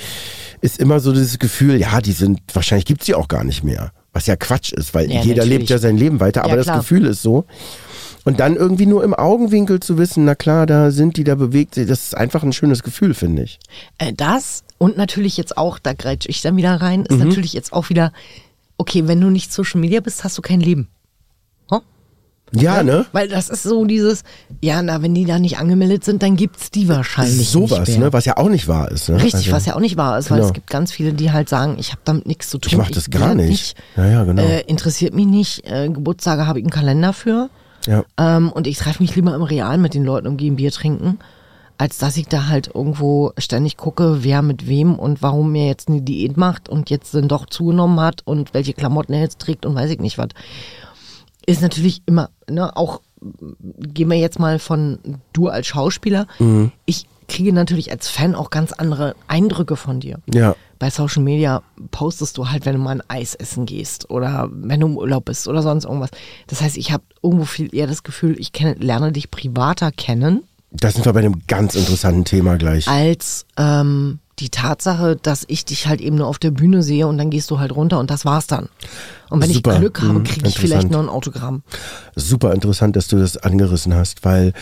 ist 0.62 0.80
immer 0.80 1.00
so 1.02 1.12
dieses 1.12 1.38
Gefühl, 1.40 1.76
ja, 1.80 2.00
die 2.00 2.14
sind, 2.14 2.40
wahrscheinlich 2.54 2.86
gibt's 2.86 3.06
die 3.08 3.16
auch 3.16 3.28
gar 3.28 3.44
nicht 3.44 3.64
mehr. 3.64 3.92
Was 4.14 4.26
ja 4.26 4.36
Quatsch 4.36 4.72
ist, 4.74 4.94
weil 4.94 5.06
Ja, 5.12 5.22
jeder 5.22 5.38
natürlich. 5.44 5.60
lebt 5.60 5.70
ja 5.70 5.78
sein 5.78 5.98
Leben 5.98 6.20
weiter, 6.20 6.44
aber 6.44 6.58
Ja, 6.58 6.64
das. 6.64 6.78
Gefühl 6.80 7.06
ist 7.06 7.22
so. 7.22 7.46
Und 8.26 8.40
dann 8.40 8.56
irgendwie 8.56 8.86
nur 8.86 9.04
im 9.04 9.14
Augenwinkel 9.14 9.80
zu 9.80 9.98
wissen, 9.98 10.26
na 10.26 10.36
klar, 10.36 10.66
da 10.66 10.92
sind 10.92 11.16
die, 11.18 11.24
da 11.24 11.36
bewegt 11.36 11.76
sich, 11.76 11.88
das 11.88 12.04
ist 12.04 12.18
einfach 12.18 12.44
ein 12.44 12.54
schönes 12.54 12.84
Gefühl, 12.84 13.14
finde 13.14 13.44
ich. 13.44 13.60
Äh, 13.98 14.14
das 14.14 14.64
und 14.78 14.98
natürlich 14.98 15.38
jetzt 15.38 15.58
auch, 15.58 15.80
da 15.80 15.94
grätsch 15.94 16.26
ich 16.28 16.42
dann 16.42 16.58
wieder 16.58 16.76
rein, 16.82 17.02
Mhm. 17.02 17.06
ist 17.18 17.24
natürlich 17.26 17.54
jetzt 17.54 17.72
auch 17.74 17.90
wieder, 17.90 18.12
okay, 18.78 19.08
wenn 19.08 19.20
du 19.22 19.30
nicht 19.30 19.52
Social 19.54 19.80
Media 19.80 20.00
bist, 20.02 20.24
hast 20.24 20.38
du 20.38 20.42
kein 20.42 20.60
Leben. 20.60 20.90
Huh? 21.72 21.80
Ja, 22.52 22.84
ne? 22.84 23.06
Weil 23.14 23.28
das 23.30 23.50
ist 23.50 23.64
so 23.64 23.86
dieses, 23.86 24.24
ja, 24.62 24.82
na, 24.82 25.02
wenn 25.02 25.14
die 25.16 25.26
da 25.26 25.38
nicht 25.40 25.58
angemeldet 25.58 26.04
sind, 26.04 26.22
dann 26.24 26.36
gibt's 26.36 26.72
die 26.72 26.88
wahrscheinlich 26.90 27.50
Sowas, 27.50 27.88
nicht 27.88 27.98
mehr. 28.00 28.08
ne? 28.08 28.14
Was 28.14 28.26
ja 28.26 28.38
auch 28.38 28.50
nicht 28.50 28.68
wahr 28.68 28.90
ist. 28.92 29.08
Ne? 29.10 29.16
Richtig, 29.16 29.34
Also, 29.36 29.52
was 29.52 29.66
ja 29.66 29.76
auch 29.76 29.80
nicht 29.82 29.98
wahr 29.98 30.18
ist, 30.20 30.30
weil 30.30 30.38
genau. 30.40 30.48
es 30.50 30.54
gibt 30.54 30.70
ganz 30.70 30.92
viele, 30.92 31.14
die 31.14 31.32
halt 31.32 31.48
sagen, 31.48 31.78
ich 31.80 31.92
habe 31.92 32.02
damit 32.06 32.26
nichts 32.26 32.50
zu 32.50 32.58
tun. 32.58 32.70
Ich 32.72 32.78
mach 32.78 32.92
das 32.92 33.10
gar 33.10 33.36
das 33.36 33.46
nicht. 33.48 33.76
Ja, 33.96 34.06
ja, 34.08 34.24
genau. 34.26 34.42
Äh, 34.42 34.62
interessiert 34.62 35.14
mich 35.14 35.26
nicht. 35.28 35.66
Äh, 35.70 35.88
Geburtstage 35.90 36.48
habe 36.48 36.60
ich 36.60 36.66
einen 36.66 36.72
Kalender 36.72 37.14
für. 37.14 37.50
Ja. 37.86 38.04
Ähm, 38.18 38.52
und 38.52 38.68
ich 38.68 38.78
treffe 38.78 39.02
mich 39.02 39.16
lieber 39.16 39.34
im 39.34 39.44
Real 39.44 39.78
mit 39.78 39.94
den 39.94 40.04
Leuten 40.04 40.28
und 40.28 40.38
gehe 40.38 40.52
ein 40.52 40.58
Bier 40.58 40.72
trinken, 40.72 41.20
als 41.78 41.98
dass 41.98 42.18
ich 42.18 42.28
da 42.28 42.48
halt 42.48 42.72
irgendwo 42.74 43.32
ständig 43.38 43.78
gucke, 43.78 44.24
wer 44.24 44.42
mit 44.42 44.68
wem 44.68 45.00
und 45.00 45.22
warum 45.22 45.52
mir 45.52 45.66
jetzt 45.66 45.88
eine 45.88 46.02
Diät 46.02 46.36
macht 46.38 46.70
und 46.70 46.90
jetzt 46.90 47.14
dann 47.14 47.28
doch 47.28 47.46
zugenommen 47.46 48.00
hat 48.00 48.22
und 48.26 48.54
welche 48.54 48.74
Klamotten 48.74 49.14
er 49.14 49.22
jetzt 49.22 49.40
trägt 49.40 49.66
und 49.66 49.76
weiß 49.76 49.90
ich 49.90 50.00
nicht 50.00 50.18
was. 50.18 50.30
Ist 51.46 51.62
natürlich 51.62 52.02
immer, 52.06 52.30
ne, 52.50 52.76
auch 52.76 53.02
gehen 53.80 54.10
wir 54.10 54.18
jetzt 54.18 54.40
mal 54.40 54.60
von 54.60 55.00
du 55.34 55.48
als 55.48 55.68
Schauspieler. 55.68 56.28
Mhm. 56.40 56.72
Ich 56.86 57.08
kriege 57.28 57.54
natürlich 57.54 57.92
als 57.92 58.10
Fan 58.10 58.34
auch 58.36 58.50
ganz 58.50 58.72
andere 58.74 59.16
Eindrücke 59.28 59.76
von 59.76 60.00
dir. 60.00 60.20
Ja. 60.34 60.56
Bei 60.80 60.90
Social 60.90 61.22
Media 61.22 61.62
postest 61.92 62.38
du 62.38 62.50
halt, 62.50 62.66
wenn 62.66 62.74
du 62.76 62.80
mal 62.82 62.92
ein 62.92 63.04
Eis 63.08 63.36
essen 63.36 63.66
gehst 63.66 64.10
oder 64.10 64.50
wenn 64.52 64.80
du 64.80 64.88
im 64.88 64.98
Urlaub 64.98 65.26
bist 65.26 65.48
oder 65.48 65.62
sonst 65.62 65.86
irgendwas. 65.86 66.10
Das 66.48 66.62
heißt, 66.62 66.78
ich 66.78 66.92
habe 66.92 67.04
irgendwo 67.22 67.46
viel 67.46 67.74
eher 67.76 67.86
das 67.86 68.04
Gefühl, 68.04 68.36
ich 68.40 68.52
kenne, 68.54 68.76
lerne 68.80 69.12
dich 69.12 69.30
privater 69.30 69.92
kennen, 69.92 70.44
Da 70.72 70.90
sind 70.90 71.06
wir 71.06 71.14
bei 71.14 71.20
einem 71.20 71.42
ganz 71.48 71.76
interessanten 71.76 72.26
Thema 72.26 72.58
gleich. 72.58 72.88
als 72.88 73.46
ähm, 73.58 74.20
die 74.40 74.50
Tatsache, 74.50 75.16
dass 75.22 75.44
ich 75.48 75.66
dich 75.66 75.88
halt 75.88 76.02
eben 76.02 76.16
nur 76.16 76.28
auf 76.28 76.40
der 76.40 76.52
Bühne 76.52 76.82
sehe 76.84 77.08
und 77.08 77.18
dann 77.18 77.30
gehst 77.30 77.52
du 77.52 77.60
halt 77.60 77.74
runter 77.76 78.00
und 78.00 78.10
das 78.10 78.26
war's 78.26 78.48
dann. 78.48 78.70
Und 79.30 79.42
wenn 79.42 79.52
Super. 79.52 79.74
ich 79.74 79.80
Glück 79.80 80.02
habe, 80.02 80.20
Mhm, 80.20 80.24
kriege 80.24 80.48
ich 80.48 80.58
vielleicht 80.58 80.90
noch 80.90 81.00
ein 81.00 81.10
Autogramm. 81.10 81.62
Super 82.16 82.54
interessant, 82.54 82.96
dass 82.96 83.08
du 83.08 83.18
das 83.18 83.38
angerissen 83.38 83.94
hast, 83.94 84.26
weil 84.26 84.54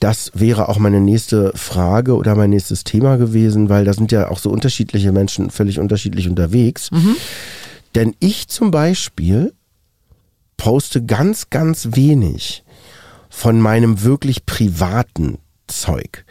das 0.00 0.32
wäre 0.34 0.68
auch 0.68 0.78
meine 0.78 1.00
nächste 1.00 1.52
Frage 1.54 2.16
oder 2.16 2.34
mein 2.34 2.50
nächstes 2.50 2.84
Thema 2.84 3.16
gewesen, 3.16 3.68
weil 3.68 3.84
da 3.84 3.92
sind 3.92 4.10
ja 4.12 4.28
auch 4.30 4.38
so 4.38 4.50
unterschiedliche 4.50 5.12
Menschen 5.12 5.50
völlig 5.50 5.78
unterschiedlich 5.78 6.28
unterwegs. 6.28 6.90
Denn 7.94 8.14
ich 8.18 8.48
zum 8.48 8.70
Beispiel 8.70 9.52
poste 10.56 11.04
ganz, 11.04 11.50
ganz 11.50 11.88
wenig 11.92 12.64
von 13.28 13.60
meinem 13.60 14.02
wirklich 14.02 14.46
privaten 14.46 15.38
Zeug. 15.66 16.24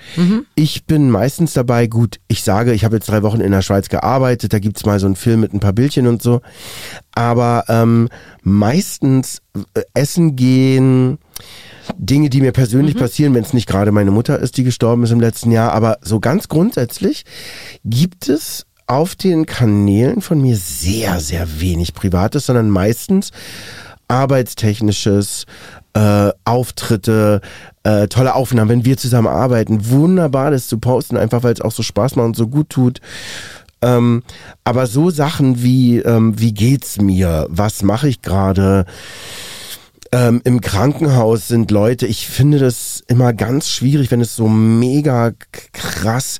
Ich 0.55 0.85
bin 0.85 1.09
meistens 1.09 1.53
dabei, 1.53 1.87
gut, 1.87 2.19
ich 2.27 2.43
sage, 2.43 2.73
ich 2.73 2.85
habe 2.85 2.95
jetzt 2.95 3.09
drei 3.09 3.23
Wochen 3.23 3.41
in 3.41 3.51
der 3.51 3.61
Schweiz 3.61 3.89
gearbeitet, 3.89 4.53
da 4.53 4.59
gibt's 4.59 4.85
mal 4.85 4.99
so 4.99 5.05
einen 5.05 5.15
Film 5.15 5.41
mit 5.41 5.53
ein 5.53 5.59
paar 5.59 5.73
Bildchen 5.73 6.07
und 6.07 6.21
so. 6.21 6.41
Aber 7.13 7.65
ähm, 7.67 8.09
meistens 8.43 9.41
äh, 9.73 9.81
essen 9.93 10.35
gehen, 10.35 11.17
Dinge, 11.97 12.29
die 12.29 12.41
mir 12.41 12.51
persönlich 12.51 12.95
passieren, 12.97 13.33
wenn 13.33 13.43
es 13.43 13.53
nicht 13.53 13.67
gerade 13.67 13.91
meine 13.91 14.11
Mutter 14.11 14.39
ist, 14.39 14.57
die 14.57 14.63
gestorben 14.63 15.03
ist 15.03 15.11
im 15.11 15.19
letzten 15.19 15.51
Jahr. 15.51 15.71
Aber 15.73 15.97
so 16.01 16.19
ganz 16.19 16.47
grundsätzlich 16.47 17.23
gibt 17.83 18.29
es 18.29 18.65
auf 18.87 19.15
den 19.15 19.45
Kanälen 19.45 20.21
von 20.21 20.41
mir 20.41 20.57
sehr, 20.57 21.19
sehr 21.19 21.59
wenig 21.59 21.93
Privates, 21.93 22.45
sondern 22.45 22.69
meistens 22.69 23.31
arbeitstechnisches, 24.07 25.45
äh, 25.93 26.31
Auftritte, 26.43 27.41
äh, 27.83 28.07
tolle 28.07 28.35
Aufnahmen, 28.35 28.69
wenn 28.69 28.85
wir 28.85 28.97
zusammen 28.97 29.27
arbeiten. 29.27 29.89
Wunderbar, 29.89 30.51
das 30.51 30.67
zu 30.67 30.77
posten, 30.77 31.17
einfach 31.17 31.43
weil 31.43 31.53
es 31.53 31.61
auch 31.61 31.71
so 31.71 31.83
Spaß 31.83 32.15
macht 32.15 32.25
und 32.25 32.35
so 32.35 32.47
gut 32.47 32.69
tut. 32.69 33.01
Ähm, 33.81 34.23
aber 34.63 34.87
so 34.87 35.09
Sachen 35.09 35.61
wie, 35.61 35.99
ähm, 35.99 36.39
wie 36.39 36.53
geht's 36.53 36.99
mir? 36.99 37.47
Was 37.49 37.83
mache 37.83 38.07
ich 38.07 38.21
gerade? 38.21 38.85
Ähm, 40.11 40.41
Im 40.43 40.61
Krankenhaus 40.61 41.47
sind 41.47 41.71
Leute, 41.71 42.07
ich 42.07 42.27
finde 42.27 42.59
das 42.59 43.03
immer 43.07 43.33
ganz 43.33 43.69
schwierig, 43.69 44.11
wenn 44.11 44.21
es 44.21 44.35
so 44.35 44.47
mega 44.47 45.31
krass 45.73 46.39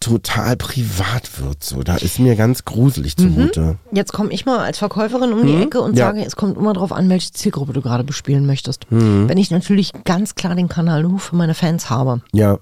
total 0.00 0.56
privat 0.56 1.40
wird. 1.42 1.64
So, 1.64 1.82
da 1.82 1.96
ist 1.96 2.18
mir 2.20 2.36
ganz 2.36 2.64
gruselig 2.64 3.16
zumute. 3.16 3.76
Jetzt 3.92 4.12
komme 4.12 4.32
ich 4.32 4.46
mal 4.46 4.58
als 4.58 4.78
Verkäuferin 4.78 5.32
um 5.32 5.44
die 5.46 5.56
Ecke 5.56 5.80
und 5.80 5.92
Mhm. 5.92 5.96
Ja. 5.98 6.06
sage, 6.06 6.24
es 6.24 6.36
kommt 6.36 6.56
immer 6.56 6.72
darauf 6.72 6.92
an, 6.92 7.08
welche 7.08 7.32
Zielgruppe 7.32 7.72
du 7.72 7.80
gerade 7.82 8.04
bespielen 8.04 8.46
möchtest. 8.46 8.90
Mhm. 8.90 9.28
Wenn 9.28 9.38
ich 9.38 9.50
natürlich 9.50 9.92
ganz 10.04 10.34
klar 10.34 10.54
den 10.54 10.68
Kanal 10.68 11.02
nur 11.02 11.18
für 11.18 11.34
meine 11.36 11.54
Fans 11.54 11.90
habe, 11.90 12.22
Ja, 12.32 12.58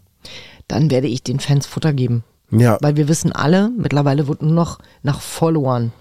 dann 0.68 0.90
werde 0.90 1.06
ich 1.08 1.22
den 1.22 1.38
Fans 1.40 1.66
Futter 1.66 1.92
geben. 1.92 2.24
ja, 2.50 2.78
Weil 2.80 2.96
wir 2.96 3.06
wissen 3.08 3.32
alle, 3.32 3.70
mittlerweile 3.76 4.28
wird 4.28 4.40
nur 4.42 4.52
noch 4.52 4.78
nach 5.02 5.20
Followern 5.20 5.92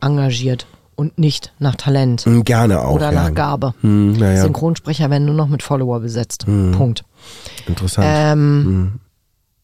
engagiert 0.00 0.66
und 0.94 1.18
nicht 1.18 1.52
nach 1.58 1.74
Talent 1.74 2.24
Mm, 2.26 2.40
gerne 2.42 2.80
auch. 2.80 2.94
oder 2.94 3.12
ja. 3.12 3.24
nach 3.24 3.34
Gabe. 3.34 3.74
Hm, 3.82 4.12
naja, 4.12 4.42
Synchronsprecher 4.42 5.10
werden 5.10 5.26
nur 5.26 5.34
noch 5.34 5.48
mit 5.48 5.62
Follower 5.62 6.00
besetzt. 6.00 6.46
Mhm. 6.46 6.72
Punkt. 6.72 7.04
interessant. 7.66 8.06
Ähm, 8.08 9.00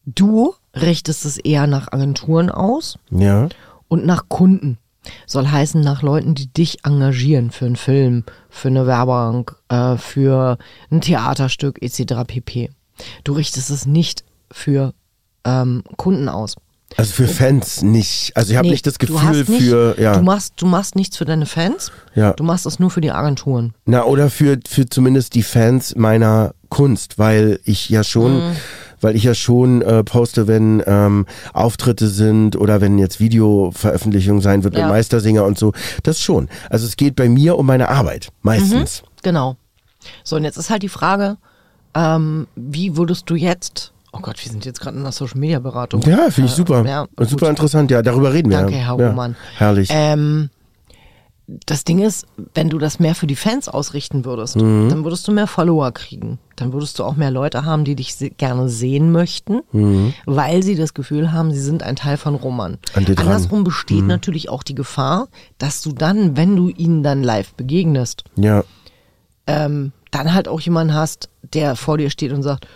Du 0.05 0.53
richtest 0.75 1.25
es 1.25 1.37
eher 1.37 1.67
nach 1.67 1.91
Agenturen 1.91 2.49
aus 2.49 2.97
ja, 3.11 3.49
und 3.87 4.05
nach 4.05 4.29
Kunden. 4.29 4.77
Soll 5.27 5.47
heißen 5.49 5.81
nach 5.81 6.01
Leuten, 6.01 6.33
die 6.33 6.47
dich 6.47 6.85
engagieren 6.85 7.51
für 7.51 7.65
einen 7.65 7.75
Film, 7.75 8.23
für 8.49 8.69
eine 8.69 8.87
Werbung, 8.87 9.51
äh, 9.67 9.97
für 9.97 10.57
ein 10.91 11.01
Theaterstück 11.01 11.81
etc. 11.81 12.23
pp. 12.25 12.69
Du 13.25 13.33
richtest 13.33 13.69
es 13.69 13.85
nicht 13.85 14.23
für 14.49 14.93
ähm, 15.43 15.83
Kunden 15.97 16.29
aus. 16.29 16.55
also 16.95 17.11
für 17.13 17.27
Fans 17.27 17.81
nicht. 17.81 18.31
Also 18.37 18.51
ich 18.51 18.57
habe 18.57 18.67
Nee, 18.67 18.73
nicht 18.75 18.87
das 18.87 18.97
Gefühl 18.97 19.43
nicht, 19.45 19.63
für, 19.63 19.99
ja, 19.99 20.13
Du 20.15 20.21
machst, 20.23 20.53
du 20.55 20.65
machst 20.65 20.95
nichts 20.95 21.17
für 21.17 21.25
deine 21.25 21.47
Fans, 21.47 21.91
ja. 22.15 22.31
du 22.31 22.43
machst 22.45 22.65
es 22.65 22.79
nur 22.79 22.89
für 22.89 23.01
die 23.01 23.11
Agenturen. 23.11 23.73
Na, 23.85 24.05
oder 24.05 24.29
für, 24.29 24.57
für 24.65 24.85
zumindest 24.87 25.35
die 25.35 25.43
Fans 25.43 25.95
meiner 25.97 26.53
Kunst, 26.69 27.19
weil 27.19 27.59
ich 27.65 27.89
ja 27.89 28.05
schon, 28.05 28.51
Mhm. 28.51 28.55
Weil 29.03 29.15
ich 29.15 29.23
ja 29.23 29.33
schon 29.35 29.81
äh, 29.81 30.03
poste, 30.03 30.47
wenn 30.47 30.81
ähm, 30.85 31.25
Auftritte 31.53 32.07
sind 32.07 32.55
oder 32.55 32.81
wenn 32.81 32.97
jetzt 32.97 33.19
Videoveröffentlichung 33.19 34.41
sein 34.41 34.63
wird 34.63 34.75
Ja. 34.75 34.81
mit 34.85 34.89
Meistersinger 34.93 35.43
und 35.45 35.57
so. 35.57 35.73
Das 36.03 36.19
schon. 36.19 36.49
Also 36.69 36.85
es 36.85 36.95
geht 36.97 37.15
bei 37.15 37.29
mir 37.29 37.57
um 37.57 37.65
meine 37.65 37.89
Arbeit, 37.89 38.29
meistens. 38.41 39.03
Genau. 39.21 39.57
So, 40.23 40.35
und 40.35 40.43
jetzt 40.43 40.57
ist 40.57 40.69
halt 40.69 40.83
die 40.83 40.89
Frage, 40.89 41.37
ähm, 41.95 42.47
wie 42.55 42.97
würdest 42.97 43.29
du 43.29 43.35
jetzt, 43.35 43.93
oh 44.11 44.19
Gott, 44.21 44.43
wir 44.43 44.51
sind 44.51 44.65
jetzt 44.65 44.81
gerade 44.81 44.97
in 44.97 45.03
einer 45.03 45.11
Social 45.11 45.39
Media 45.39 45.59
Beratung. 45.59 46.01
Ja, 46.01 46.29
finde 46.29 46.47
ich 46.47 46.53
Äh, 46.53 46.57
super. 46.57 46.85
Ja, 46.85 47.05
super 47.25 47.49
interessant. 47.49 47.91
Ja, 47.91 48.01
darüber 48.01 48.33
reden 48.33 48.49
wir. 48.49 48.57
Danke, 48.57 48.73
ja. 48.75 48.87
Herr 48.87 48.99
ja. 48.99 49.09
Roman. 49.09 49.35
Herrlich. 49.57 49.89
Ähm, 49.91 50.49
das 51.47 51.83
Ding 51.83 51.99
ist, 51.99 52.25
wenn 52.53 52.69
du 52.69 52.77
das 52.77 52.99
mehr 52.99 53.15
für 53.15 53.27
die 53.27 53.35
Fans 53.35 53.67
ausrichten 53.67 54.23
würdest, 54.23 54.55
Mhm. 54.55 54.87
dann 54.89 55.03
würdest 55.03 55.27
du 55.27 55.33
mehr 55.33 55.45
Follower 55.47 55.91
kriegen. 55.91 56.39
Dann 56.55 56.71
würdest 56.71 56.97
du 56.99 57.03
auch 57.03 57.17
mehr 57.17 57.31
Leute 57.31 57.65
haben, 57.65 57.83
die 57.83 57.95
dich 57.95 58.15
se 58.15 58.29
gerne 58.29 58.69
sehen 58.69 59.11
möchten, 59.11 59.61
Mhm. 59.73 60.13
weil 60.25 60.63
sie 60.63 60.75
das 60.75 60.93
Gefühl 60.93 61.33
haben, 61.33 61.51
sie 61.51 61.59
sind 61.59 61.83
ein 61.83 61.97
Teil 61.97 62.15
von 62.17 62.35
Roman. 62.35 62.77
An. 62.93 63.03
Mhm. 63.03 63.15
Andersrum 63.17 63.63
besteht 63.65 64.05
natürlich 64.05 64.47
auch 64.49 64.63
die 64.63 64.75
Gefahr, 64.75 65.27
dass 65.57 65.81
du 65.81 65.91
dann, 65.91 66.37
wenn 66.37 66.55
du 66.55 66.69
ihnen 66.69 67.03
dann 67.03 67.23
live 67.23 67.53
begegnest, 67.55 68.23
ja. 68.37 68.63
ähm, 69.47 69.91
dann 70.11 70.33
halt 70.33 70.47
auch 70.47 70.61
jemanden 70.61 70.93
hast, 70.93 71.29
der 71.53 71.75
vor 71.75 71.97
dir 71.97 72.09
steht 72.09 72.31
und 72.31 72.43
sagt, 72.43 72.67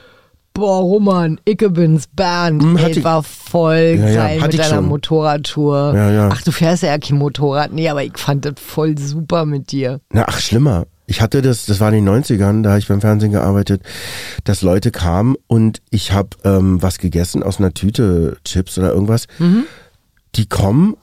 boah, 0.57 0.79
Roman, 0.81 1.39
ich 1.45 1.57
bin's, 1.57 2.07
Bernd, 2.07 2.61
Hm, 2.63 2.77
ey, 2.77 2.91
ich- 2.91 3.03
war 3.03 3.23
voll 3.23 3.95
Ja, 3.99 4.07
ja, 4.09 4.15
geil 4.27 4.41
hatte 4.41 4.47
mit 4.57 4.59
deiner 4.59 4.75
schon. 4.75 4.85
Motorradtour. 4.87 5.93
Ja, 5.95 6.11
ja. 6.11 6.29
Ach, 6.31 6.41
du 6.41 6.51
fährst 6.51 6.83
ja 6.83 6.97
kein 6.97 7.17
Motorrad. 7.17 7.71
Nee, 7.71 7.87
aber 7.89 8.03
ich 8.03 8.17
fand 8.17 8.45
das 8.45 8.53
voll 8.57 8.97
super 8.97 9.45
mit 9.45 9.71
dir. 9.71 9.99
Na, 10.11 10.25
ach, 10.27 10.39
schlimmer. 10.39 10.85
Ich 11.05 11.21
hatte 11.21 11.41
das, 11.41 11.65
das 11.65 11.79
war 11.79 11.87
in 11.93 12.03
den 12.03 12.09
90ern, 12.23 12.63
da 12.63 12.71
habe 12.71 12.79
ich 12.79 12.87
beim 12.87 12.99
Fernsehen 12.99 13.31
gearbeitet, 13.31 13.81
dass 14.43 14.61
Leute 14.61 14.91
kamen 14.91 15.35
und 15.47 15.81
ich 15.89 16.11
habe 16.11 16.29
ähm, 16.43 16.81
was 16.81 16.97
gegessen 16.97 17.43
aus 17.43 17.59
einer 17.59 17.73
Tüte, 17.73 18.35
Chips 18.43 18.77
oder 18.77 18.91
irgendwas. 18.91 19.27
Die 20.35 20.45
kommen 20.49 20.95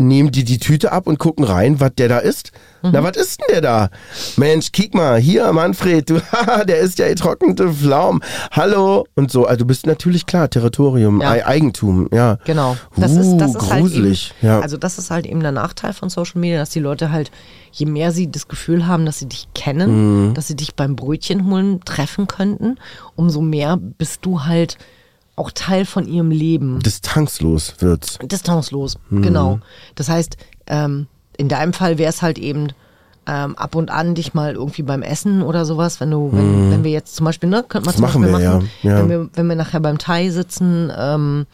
nehmen 0.00 0.30
die 0.32 0.44
die 0.44 0.58
Tüte 0.58 0.92
ab 0.92 1.06
und 1.06 1.18
gucken 1.18 1.44
rein, 1.44 1.80
was 1.80 1.92
der 1.96 2.08
da 2.08 2.18
ist. 2.18 2.52
Na, 2.82 3.02
was 3.02 3.16
ist 3.18 3.40
denn 3.40 3.46
der 3.50 3.60
da? 3.60 3.90
Mensch, 4.38 4.72
kick 4.72 4.94
mal, 4.94 5.18
hier, 5.20 5.52
Manfred, 5.52 6.08
du, 6.08 6.20
der 6.66 6.78
ist 6.78 6.98
ja 6.98 7.08
getrocknete 7.08 7.70
Pflaumen. 7.74 8.22
Hallo 8.52 9.06
und 9.16 9.30
so. 9.30 9.44
Also 9.46 9.58
du 9.60 9.64
bist 9.66 9.86
natürlich 9.86 10.24
klar, 10.24 10.48
Territorium, 10.48 11.20
Ja. 11.20 11.30
Ei- 11.30 11.46
Eigentum, 11.46 12.08
ja. 12.12 12.38
Genau. 12.46 12.76
Das 12.96 13.12
uh, 13.12 13.20
ist, 13.20 13.36
das 13.36 13.54
ist 13.54 13.58
gruselig. 13.70 14.30
halt 14.30 14.42
eben, 14.42 14.48
ja. 14.48 14.60
Also 14.60 14.76
das 14.78 14.98
ist 14.98 15.10
halt 15.10 15.26
eben 15.26 15.40
der 15.40 15.52
Nachteil 15.52 15.92
von 15.92 16.08
Social 16.08 16.40
Media, 16.40 16.58
dass 16.58 16.70
die 16.70 16.80
Leute 16.80 17.12
halt, 17.12 17.30
je 17.72 17.84
mehr 17.86 18.12
sie 18.12 18.30
das 18.30 18.48
Gefühl 18.48 18.86
haben, 18.86 19.04
dass 19.04 19.18
sie 19.18 19.28
dich 19.28 19.48
kennen, 19.54 20.28
Mhm. 20.30 20.34
dass 20.34 20.48
sie 20.48 20.56
dich 20.56 20.74
beim 20.74 20.96
Brötchen 20.96 21.50
holen 21.50 21.80
treffen 21.84 22.26
könnten, 22.28 22.78
umso 23.14 23.42
mehr 23.42 23.76
bist 23.76 24.20
du 24.22 24.44
halt 24.44 24.78
auch 25.36 25.50
Teil 25.52 25.84
von 25.86 26.06
ihrem 26.06 26.30
Leben. 26.30 26.80
Distanzlos 26.80 27.74
wird's. 27.80 28.18
Distanzlos, 28.22 28.98
Mhm. 29.10 29.22
genau. 29.22 29.58
Das 29.94 30.08
heißt, 30.08 30.36
ähm, 30.66 31.06
in 31.36 31.48
deinem 31.48 31.72
Fall 31.72 31.98
wäre 31.98 32.10
es 32.10 32.20
halt 32.22 32.38
eben 32.38 32.68
ähm, 33.26 33.56
ab 33.56 33.74
und 33.74 33.90
an 33.90 34.14
dich 34.14 34.34
mal 34.34 34.54
irgendwie 34.54 34.82
beim 34.82 35.02
Essen 35.02 35.42
oder 35.42 35.64
sowas, 35.64 36.00
wenn 36.00 36.10
du, 36.10 36.30
wenn, 36.32 36.70
wenn 36.70 36.84
wir 36.84 36.90
jetzt 36.90 37.14
zum 37.16 37.24
Beispiel, 37.26 37.48
ne, 37.48 37.64
könnte 37.68 37.86
man 37.86 37.94
Mhm. 37.96 38.02
Das 38.02 38.12
zum 38.12 38.20
machen 38.22 38.22
Beispiel 38.22 38.38
wir, 38.40 38.50
machen, 38.54 38.70
ja, 38.82 38.90
ja. 38.90 38.98
Wenn, 38.98 39.08
wir, 39.10 39.28
wenn 39.34 39.46
wir 39.46 39.56
nachher 39.56 39.80
beim 39.80 39.98
Thai 39.98 40.30
sitzen, 40.30 40.90
ähm, 40.96 41.46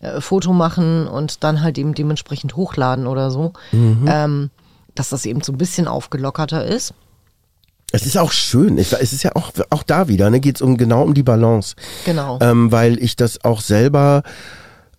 äh, 0.00 0.20
Foto 0.20 0.52
machen 0.52 1.06
und 1.08 1.42
dann 1.42 1.62
halt 1.62 1.76
eben 1.78 1.94
dementsprechend 1.94 2.56
hochladen 2.56 3.06
oder 3.06 3.30
so, 3.30 3.52
Mhm. 3.72 4.04
ähm, 4.06 4.50
dass 4.94 5.08
das 5.08 5.26
eben 5.26 5.40
so 5.42 5.52
ein 5.52 5.58
bisschen 5.58 5.88
aufgelockerter 5.88 6.64
ist. 6.64 6.94
Es 7.94 8.06
ist 8.06 8.18
auch 8.18 8.32
schön. 8.32 8.76
Ich, 8.76 8.92
es 8.92 9.12
ist 9.12 9.22
ja 9.22 9.36
auch, 9.36 9.52
auch 9.70 9.84
da 9.84 10.08
wieder, 10.08 10.28
ne, 10.28 10.40
geht 10.40 10.56
es 10.56 10.62
um, 10.62 10.76
genau 10.76 11.04
um 11.04 11.14
die 11.14 11.22
Balance. 11.22 11.76
Genau. 12.04 12.40
Ähm, 12.40 12.72
weil 12.72 13.00
ich 13.00 13.14
das 13.14 13.44
auch 13.44 13.60
selber 13.60 14.24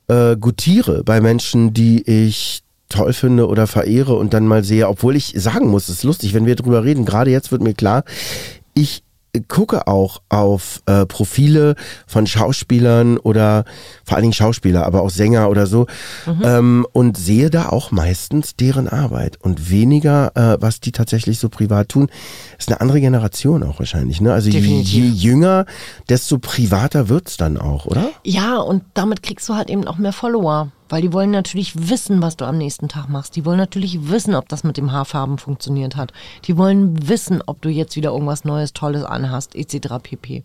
äh, 0.08 0.38
gutiere 0.38 1.04
bei 1.04 1.20
Menschen, 1.20 1.74
die 1.74 2.10
ich 2.10 2.64
toll 2.88 3.12
finde 3.12 3.50
oder 3.50 3.68
verehre 3.68 4.16
und 4.16 4.34
dann 4.34 4.48
mal 4.48 4.64
sehe, 4.64 4.88
obwohl 4.88 5.18
ich 5.18 5.34
sagen 5.36 5.68
muss, 5.68 5.90
es 5.90 5.98
ist 5.98 6.04
lustig, 6.04 6.34
wenn 6.34 6.46
wir 6.46 6.56
drüber 6.56 6.86
reden, 6.86 7.04
gerade 7.04 7.32
jetzt 7.32 7.52
wird 7.52 7.62
mir 7.62 7.74
klar, 7.74 8.06
ich 8.74 9.04
gucke 9.42 9.88
auch 9.88 10.22
auf 10.30 10.82
äh, 10.86 11.06
Profile 11.06 11.76
von 12.08 12.28
Schauspielern 12.28 13.18
oder 13.18 13.66
vor 14.04 14.16
allen 14.18 14.24
Dingen 14.24 14.34
Schauspieler, 14.34 14.86
aber 14.86 15.02
auch 15.02 15.10
Sänger 15.10 15.50
oder 15.50 15.68
so 15.68 15.88
Mhm. 16.26 16.42
ähm, 16.44 16.88
und 16.94 17.18
sehe 17.18 17.50
da 17.50 17.70
auch 17.70 17.92
meistens 17.92 18.56
deren 18.56 18.88
Arbeit 18.88 19.38
und 19.42 19.70
weniger, 19.70 20.32
äh, 20.36 20.58
was 20.62 20.80
die 20.80 20.92
tatsächlich 20.92 21.40
so 21.40 21.50
privat 21.50 21.90
tun. 21.90 22.10
Ist 22.58 22.70
eine 22.70 22.82
andere 22.82 23.00
Generation 23.02 23.64
auch 23.64 23.80
wahrscheinlich. 23.80 24.22
Ne? 24.22 24.34
Also 24.34 24.50
je, 24.50 24.60
je 24.60 25.08
jünger, 25.08 25.66
desto 26.10 26.38
privater 26.40 27.10
wird's 27.10 27.38
dann 27.38 27.58
auch, 27.58 27.86
oder? 27.86 28.10
Ja, 28.24 28.58
und 28.58 28.84
damit 28.94 29.24
kriegst 29.24 29.48
du 29.50 29.56
halt 29.56 29.70
eben 29.70 29.88
auch 29.88 29.98
mehr 29.98 30.14
Follower. 30.14 30.72
Weil 30.88 31.02
die 31.02 31.12
wollen 31.14 31.32
natürlich 31.32 31.90
wissen, 31.90 32.22
was 32.22 32.38
du 32.38 32.46
am 32.46 32.58
nächsten 32.60 32.88
Tag 32.90 33.10
machst. 33.10 33.36
Die 33.36 33.44
wollen 33.44 33.58
natürlich 33.58 34.10
wissen, 34.10 34.36
ob 34.36 34.48
das 34.50 34.64
mit 34.64 34.78
dem 34.78 34.92
Haarfarben 34.92 35.40
funktioniert 35.40 35.96
hat. 35.96 36.14
Die 36.46 36.58
wollen 36.58 37.08
wissen, 37.10 37.42
ob 37.46 37.62
du 37.64 37.70
jetzt 37.70 37.96
wieder 37.96 38.12
irgendwas 38.12 38.46
Neues, 38.46 38.74
Tolles 38.74 39.04
anhast, 39.04 39.56
etc. 39.56 39.96
pp. 40.04 40.44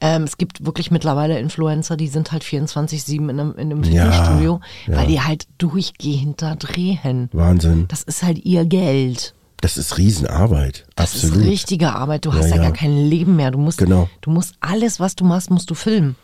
Ähm, 0.00 0.22
es 0.24 0.36
gibt 0.36 0.64
wirklich 0.66 0.90
mittlerweile 0.90 1.38
Influencer, 1.38 1.96
die 1.96 2.08
sind 2.08 2.32
halt 2.32 2.44
24-7 2.44 3.14
in 3.14 3.30
einem, 3.30 3.52
in 3.56 3.72
einem 3.72 3.82
Ja, 3.84 4.10
Fitnessstudio, 4.10 4.60
ja. 4.88 4.96
weil 4.98 5.06
die 5.06 5.20
halt 5.22 5.46
durchgehend 5.58 6.42
da 6.42 6.54
drehen. 6.54 7.30
Wahnsinn. 7.32 7.86
Das 7.88 8.02
ist 8.02 8.22
halt 8.22 8.44
ihr 8.44 8.66
Geld. 8.66 9.34
Das 9.62 9.78
ist 9.78 9.96
Riesenarbeit. 9.96 10.86
Das 10.96 11.14
Absolut. 11.14 11.38
ist 11.38 11.46
richtige 11.46 11.94
Arbeit. 11.94 12.26
Du 12.26 12.34
hast 12.34 12.50
ja, 12.50 12.56
ja. 12.56 12.62
gar 12.62 12.72
kein 12.72 12.94
Leben 13.08 13.36
mehr. 13.36 13.50
Du 13.50 13.58
musst, 13.58 13.78
Genau. 13.78 14.08
du 14.20 14.30
musst 14.30 14.54
alles, 14.60 15.00
was 15.00 15.16
du 15.16 15.24
machst, 15.24 15.50
musst 15.50 15.70
du 15.70 15.74
filmen. 15.74 16.14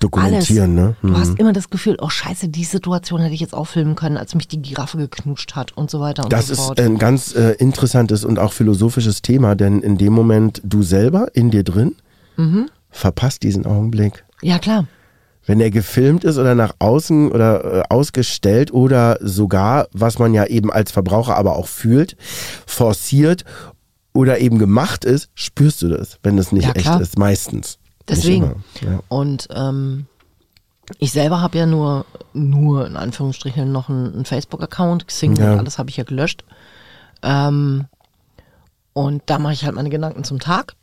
Dokumentieren, 0.00 0.78
Alles. 0.78 0.88
ne? 0.88 0.96
Mhm. 1.02 1.08
Du 1.14 1.18
hast 1.18 1.38
immer 1.38 1.52
das 1.52 1.70
Gefühl, 1.70 1.96
oh 2.00 2.08
scheiße, 2.08 2.48
die 2.48 2.64
Situation 2.64 3.20
hätte 3.20 3.34
ich 3.34 3.40
jetzt 3.40 3.54
auch 3.54 3.66
filmen 3.66 3.94
können, 3.94 4.16
als 4.16 4.34
mich 4.34 4.46
die 4.48 4.60
Giraffe 4.60 4.98
geknutscht 4.98 5.54
hat 5.56 5.72
und 5.76 5.90
so 5.90 6.00
weiter 6.00 6.24
und 6.24 6.32
Das 6.32 6.48
so 6.48 6.52
ist 6.52 6.60
fort. 6.60 6.80
ein 6.80 6.98
ganz 6.98 7.34
äh, 7.34 7.52
interessantes 7.52 8.24
und 8.24 8.38
auch 8.38 8.52
philosophisches 8.52 9.22
Thema, 9.22 9.54
denn 9.54 9.80
in 9.80 9.96
dem 9.98 10.12
Moment 10.12 10.60
du 10.64 10.82
selber 10.82 11.28
in 11.34 11.50
dir 11.50 11.64
drin 11.64 11.94
Mhm. 12.36 12.68
verpasst 12.90 13.42
diesen 13.42 13.64
Augenblick. 13.66 14.24
ja, 14.42 14.58
klar. 14.58 14.86
Wenn 15.48 15.60
er 15.60 15.70
gefilmt 15.70 16.24
ist 16.24 16.38
oder 16.38 16.56
nach 16.56 16.74
außen 16.80 17.30
oder 17.30 17.64
äh, 17.64 17.82
ausgestellt 17.88 18.72
oder 18.74 19.16
sogar, 19.20 19.86
was 19.92 20.18
man 20.18 20.34
ja 20.34 20.44
eben 20.46 20.72
als 20.72 20.90
Verbraucher 20.90 21.36
aber 21.36 21.54
auch 21.54 21.68
fühlt, 21.68 22.16
forciert 22.66 23.44
oder 24.12 24.38
eben 24.40 24.58
gemacht 24.58 25.04
ist, 25.04 25.28
spürst 25.34 25.82
du 25.82 25.88
das, 25.88 26.18
wenn 26.24 26.36
es 26.36 26.50
nicht 26.50 26.64
Ja, 26.66 26.72
echt 26.72 27.00
ist, 27.00 27.16
meistens. 27.18 27.78
Deswegen. 28.08 28.44
immer. 28.44 28.92
Ja. 28.92 29.00
Und 29.08 29.48
ähm, 29.54 30.06
ich 30.98 31.10
selber 31.12 31.40
habe 31.42 31.58
ja 31.58 31.66
nur, 31.66 32.06
nur 32.32 32.86
in 32.86 32.96
Anführungsstrichen 32.96 33.70
noch 33.72 33.88
einen, 33.88 34.14
einen 34.14 34.24
Facebook-Account, 34.24 35.06
Xing 35.08 35.36
Ja. 35.36 35.52
und 35.52 35.58
alles 35.58 35.78
habe 35.78 35.90
ich 35.90 35.96
ja 35.96 36.04
gelöscht. 36.04 36.44
Ähm, 37.22 37.86
und 38.92 39.22
da 39.26 39.38
mache 39.38 39.52
ich 39.52 39.64
halt 39.64 39.74
meine 39.74 39.90
Gedanken 39.90 40.24
zum 40.24 40.38
Tag. 40.40 40.74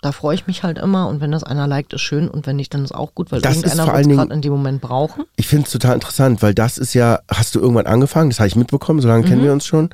Da 0.00 0.12
freue 0.12 0.36
ich 0.36 0.46
mich 0.46 0.62
halt 0.62 0.78
immer 0.78 1.08
und 1.08 1.20
wenn 1.20 1.32
das 1.32 1.42
einer 1.42 1.66
liked, 1.66 1.92
ist 1.92 2.02
schön 2.02 2.28
und 2.28 2.46
wenn 2.46 2.54
nicht, 2.54 2.72
dann 2.72 2.84
ist 2.84 2.94
auch 2.94 3.14
gut, 3.16 3.32
weil 3.32 3.40
Das 3.40 3.56
ist 3.56 3.64
irgendeiner 3.64 3.84
vor 3.90 3.94
wird 3.98 4.06
es 4.06 4.16
gerade 4.16 4.34
in 4.34 4.42
dem 4.42 4.52
Moment 4.52 4.80
brauchen. 4.80 5.24
Ich 5.34 5.48
finde 5.48 5.64
es 5.66 5.72
total 5.72 5.94
interessant, 5.94 6.40
weil 6.40 6.54
das 6.54 6.78
ist 6.78 6.94
ja, 6.94 7.18
hast 7.28 7.56
du 7.56 7.60
irgendwann 7.60 7.86
angefangen, 7.86 8.30
das 8.30 8.38
habe 8.38 8.46
ich 8.46 8.54
mitbekommen, 8.54 9.00
so 9.00 9.08
lange 9.08 9.24
kennen 9.24 9.42
wir 9.42 9.52
uns 9.52 9.66
schon, 9.66 9.90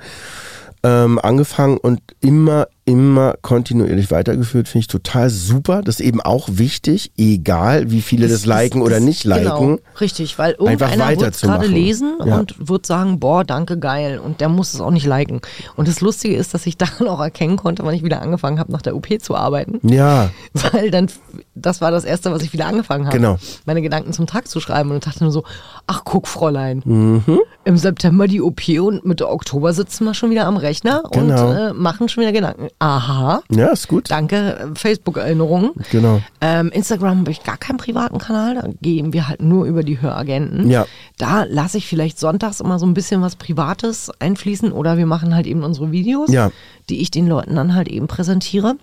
ähm, 0.83 1.19
angefangen 1.19 1.79
und 1.79 2.03
immer, 2.21 2.67
immer 2.87 3.35
kontinuierlich 3.41 4.11
weitergeführt, 4.11 4.69
finde 4.69 4.81
ich 4.81 4.87
total 4.89 5.31
super. 5.31 5.81
Das 5.83 6.01
ist 6.01 6.07
eben 6.07 6.21
auch 6.21 6.49
wichtig, 6.53 7.13
egal 7.17 7.91
wie 7.91 8.03
viele 8.03 8.29
das, 8.29 8.41
ist- 8.41 8.47
liken 8.47 8.83
oder 8.83 8.99
ist- 8.99 9.05
nicht 9.05 9.25
liken. 9.25 9.45
Genau, 9.77 9.79
richtig, 10.01 10.39
weil 10.39 10.53
irgendeiner 10.53 11.19
wird 11.19 11.41
gerade 11.41 11.67
lesen 11.67 12.19
Ja. 12.25 12.39
und 12.39 12.69
wird 12.69 12.85
sagen, 12.85 13.19
boah, 13.21 13.43
danke, 13.43 13.79
geil. 13.79 14.19
Und 14.19 14.41
der 14.43 14.51
muss 14.51 14.75
es 14.75 14.81
auch 14.83 14.91
nicht 14.91 15.07
liken. 15.07 15.41
Und 15.77 15.89
das 15.89 16.03
Lustige 16.03 16.37
ist, 16.37 16.53
dass 16.53 16.67
ich 16.67 16.77
daran 16.79 17.09
auch 17.09 17.21
erkennen 17.21 17.57
konnte, 17.57 17.85
wann 17.85 17.95
ich 17.95 18.03
wieder 18.05 18.21
angefangen 18.21 18.59
habe, 18.59 18.71
nach 18.71 18.83
der 18.83 18.95
OP 18.97 19.19
zu 19.21 19.35
arbeiten. 19.35 19.81
Ja, 19.89 20.31
Weil 20.73 20.91
dann, 20.91 21.09
das 21.55 21.81
war 21.81 21.91
das 21.91 22.05
Erste, 22.05 22.31
was 22.33 22.43
ich 22.43 22.53
wieder 22.53 22.67
angefangen 22.67 23.07
habe. 23.07 23.17
Genau. 23.17 23.39
Meine 23.65 23.81
Gedanken 23.81 24.13
zum 24.13 24.27
Tag 24.27 24.47
zu 24.47 24.61
schreiben 24.61 24.91
und 24.91 25.07
dachte 25.07 25.25
nur 25.25 25.33
so, 25.33 25.45
ach 25.87 26.03
guck, 26.05 26.29
Fräulein, 26.29 26.83
Mhm. 26.85 27.41
im 27.65 27.77
September 27.79 28.27
die 28.29 28.43
OP 28.43 28.79
und 28.81 29.07
Mitte 29.07 29.31
Oktober 29.31 29.73
sitzen 29.73 30.05
wir 30.05 30.13
schon 30.13 30.31
wieder 30.31 30.47
am 30.47 30.59
Rechner 30.59 31.03
Genau. 31.13 31.49
und 31.51 31.57
äh, 31.57 31.73
machen 31.73 32.09
schon 32.11 32.23
wieder 32.23 32.33
Gedanken. 32.33 32.69
Aha, 32.81 33.41
ja, 33.51 33.69
ist 33.69 33.89
gut. 33.89 34.11
danke, 34.11 34.37
äh, 34.59 34.67
Facebook-Erinnerungen. 34.79 35.71
Genau. 35.91 36.21
Ähm, 36.41 36.71
Instagram 36.71 37.21
habe 37.21 37.31
ich 37.31 37.43
gar 37.43 37.57
keinen 37.57 37.79
privaten 37.79 38.19
Kanal, 38.19 38.57
da 38.57 38.69
gehen 38.83 39.13
wir 39.13 39.29
halt 39.29 39.41
nur 39.41 39.65
über 39.65 39.83
die 39.83 40.01
Höragenten. 40.03 40.69
Ja. 40.69 40.87
Da 41.17 41.45
lasse 41.45 41.79
ich 41.79 41.87
vielleicht 41.87 42.19
sonntags 42.19 42.61
immer 42.61 42.79
so 42.79 42.85
ein 42.87 42.93
bisschen 42.95 43.23
was 43.23 43.37
Privates 43.37 44.11
einfließen 44.19 44.73
oder 44.73 44.99
wir 44.99 45.07
machen 45.07 45.35
halt 45.35 45.47
eben 45.47 45.63
unsere 45.63 45.93
Videos, 45.93 46.31
Ja. 46.31 46.51
die 46.91 47.01
ich 47.01 47.11
den 47.11 47.27
Leuten 47.27 47.55
dann 47.55 47.75
halt 47.75 47.89
eben 47.89 48.07
präsentiere. 48.09 48.75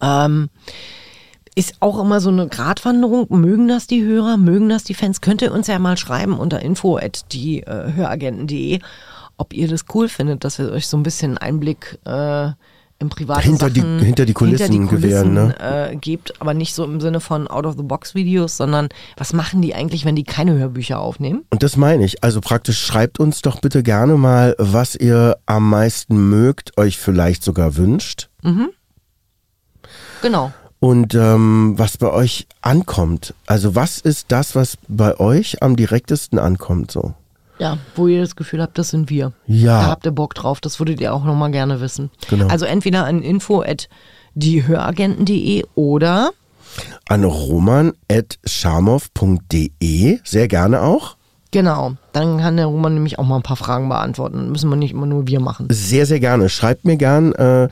Ähm, 0.00 0.48
ist 1.54 1.74
auch 1.80 2.00
immer 2.00 2.20
so 2.20 2.30
eine 2.30 2.48
Gratwanderung. 2.48 3.26
Mögen 3.28 3.68
das 3.68 3.86
die 3.86 4.02
Hörer, 4.04 4.36
mögen 4.36 4.68
das 4.68 4.84
die 4.84 4.94
Fans? 4.94 5.20
Könnt 5.20 5.42
ihr 5.42 5.52
uns 5.52 5.66
ja 5.66 5.78
mal 5.78 5.96
schreiben 5.96 6.38
unter 6.38 6.60
info 6.62 6.96
at 6.96 7.32
die 7.32 7.60
äh, 7.62 7.92
Höragenten.de, 7.92 8.78
ob 9.40 9.54
ihr 9.54 9.68
das 9.68 9.86
cool 9.94 10.08
findet, 10.08 10.44
dass 10.44 10.58
wir 10.58 10.70
euch 10.70 10.86
so 10.86 10.96
ein 10.96 11.02
bisschen 11.02 11.38
Einblick 11.38 11.98
äh, 12.04 12.48
im 12.98 13.08
privaten 13.08 13.40
Hinter 13.40 13.70
die- 13.70 13.80
Sachen, 13.80 13.98
hinter 14.00 14.26
die 14.26 14.34
Kulissen 14.34 14.86
gewähren, 14.86 15.32
ne? 15.32 15.54
äh, 15.92 15.96
gibt, 15.96 16.38
aber 16.42 16.52
nicht 16.52 16.74
so 16.74 16.84
im 16.84 17.00
Sinne 17.00 17.20
von 17.20 17.48
Out-of-the-Box-Videos, 17.48 18.58
sondern 18.58 18.90
was 19.16 19.32
machen 19.32 19.62
die 19.62 19.74
eigentlich, 19.74 20.04
wenn 20.04 20.16
die 20.16 20.24
keine 20.24 20.52
Hörbücher 20.52 21.00
aufnehmen? 21.00 21.44
Und 21.48 21.62
das 21.62 21.78
meine 21.78 22.04
ich. 22.04 22.22
Also 22.22 22.42
praktisch 22.42 22.78
schreibt 22.84 23.18
uns 23.18 23.40
doch 23.40 23.60
bitte 23.60 23.82
gerne 23.82 24.16
mal, 24.16 24.54
was 24.58 24.94
ihr 24.96 25.38
am 25.46 25.70
meisten 25.70 26.28
mögt, 26.28 26.76
euch 26.76 26.98
vielleicht 26.98 27.42
sogar 27.42 27.76
wünscht. 27.76 28.28
Genau. 30.20 30.52
Und 30.78 31.14
ähm, 31.14 31.74
was 31.76 31.96
bei 31.96 32.10
euch 32.10 32.46
ankommt. 32.60 33.34
Also 33.46 33.74
was 33.74 33.98
ist 33.98 34.26
das, 34.28 34.54
was 34.54 34.76
bei 34.88 35.18
euch 35.18 35.62
am 35.62 35.76
direktesten 35.76 36.38
ankommt 36.38 36.90
so? 36.90 37.14
Ja, 37.60 37.78
wo 37.94 38.08
ihr 38.08 38.22
das 38.22 38.34
Gefühl 38.36 38.62
habt, 38.62 38.78
das 38.78 38.88
sind 38.88 39.10
wir. 39.10 39.32
Ja. 39.46 39.82
Da 39.82 39.86
habt 39.88 40.06
ihr 40.06 40.12
Bock 40.12 40.34
drauf, 40.34 40.60
das 40.60 40.78
würdet 40.80 41.00
ihr 41.00 41.12
auch 41.14 41.24
nochmal 41.24 41.50
gerne 41.50 41.80
wissen. 41.80 42.10
Genau. 42.30 42.46
Also 42.48 42.64
entweder 42.64 43.04
an 43.04 43.22
info 43.22 43.62
at 43.62 43.88
diehöragenten.de 44.34 45.64
oder 45.74 46.30
An 47.08 47.24
roman.scharmow.de, 47.24 50.18
sehr 50.24 50.48
gerne 50.48 50.82
auch. 50.82 51.16
genau, 51.50 51.92
dann 52.12 52.38
kann 52.38 52.56
der 52.56 52.66
Roman 52.66 52.94
nämlich 52.94 53.18
auch 53.18 53.26
mal 53.26 53.36
ein 53.36 53.42
paar 53.42 53.56
Fragen 53.56 53.88
beantworten. 53.88 54.50
Müssen 54.50 54.70
wir 54.70 54.76
nicht 54.76 54.92
immer 54.92 55.06
nur 55.06 55.26
wir 55.26 55.40
machen. 55.40 55.68
Sehr, 55.70 56.06
sehr 56.06 56.20
gerne. 56.20 56.48
Schreibt 56.48 56.84
mir 56.84 56.96
gern. 56.96 57.32
Äh, 57.34 57.68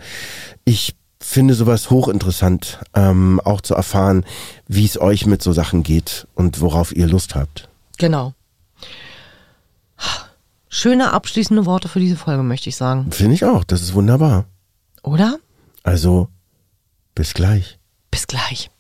ich 0.64 0.94
finde 1.20 1.54
sowas 1.54 1.90
hochinteressant, 1.90 2.78
ähm, 2.94 3.40
auch 3.44 3.60
zu 3.60 3.74
erfahren, 3.74 4.24
wie 4.66 4.84
es 4.84 5.00
euch 5.00 5.26
mit 5.26 5.42
so 5.42 5.52
Sachen 5.52 5.82
geht 5.82 6.26
und 6.34 6.60
worauf 6.60 6.94
ihr 6.94 7.06
Lust 7.06 7.34
habt. 7.34 7.68
Genau. 7.98 8.34
Schöne 10.68 11.12
abschließende 11.12 11.66
Worte 11.66 11.88
für 11.88 11.98
diese 12.00 12.16
Folge, 12.16 12.42
möchte 12.42 12.68
ich 12.68 12.76
sagen. 12.76 13.10
Finde 13.10 13.34
ich 13.34 13.44
auch. 13.44 13.64
Das 13.64 13.80
ist 13.80 13.94
wunderbar. 13.94 14.44
Oder? 15.02 15.38
Also, 15.82 16.28
bis 17.14 17.34
gleich. 17.34 17.78
Bis 18.10 18.26
gleich. 18.26 18.70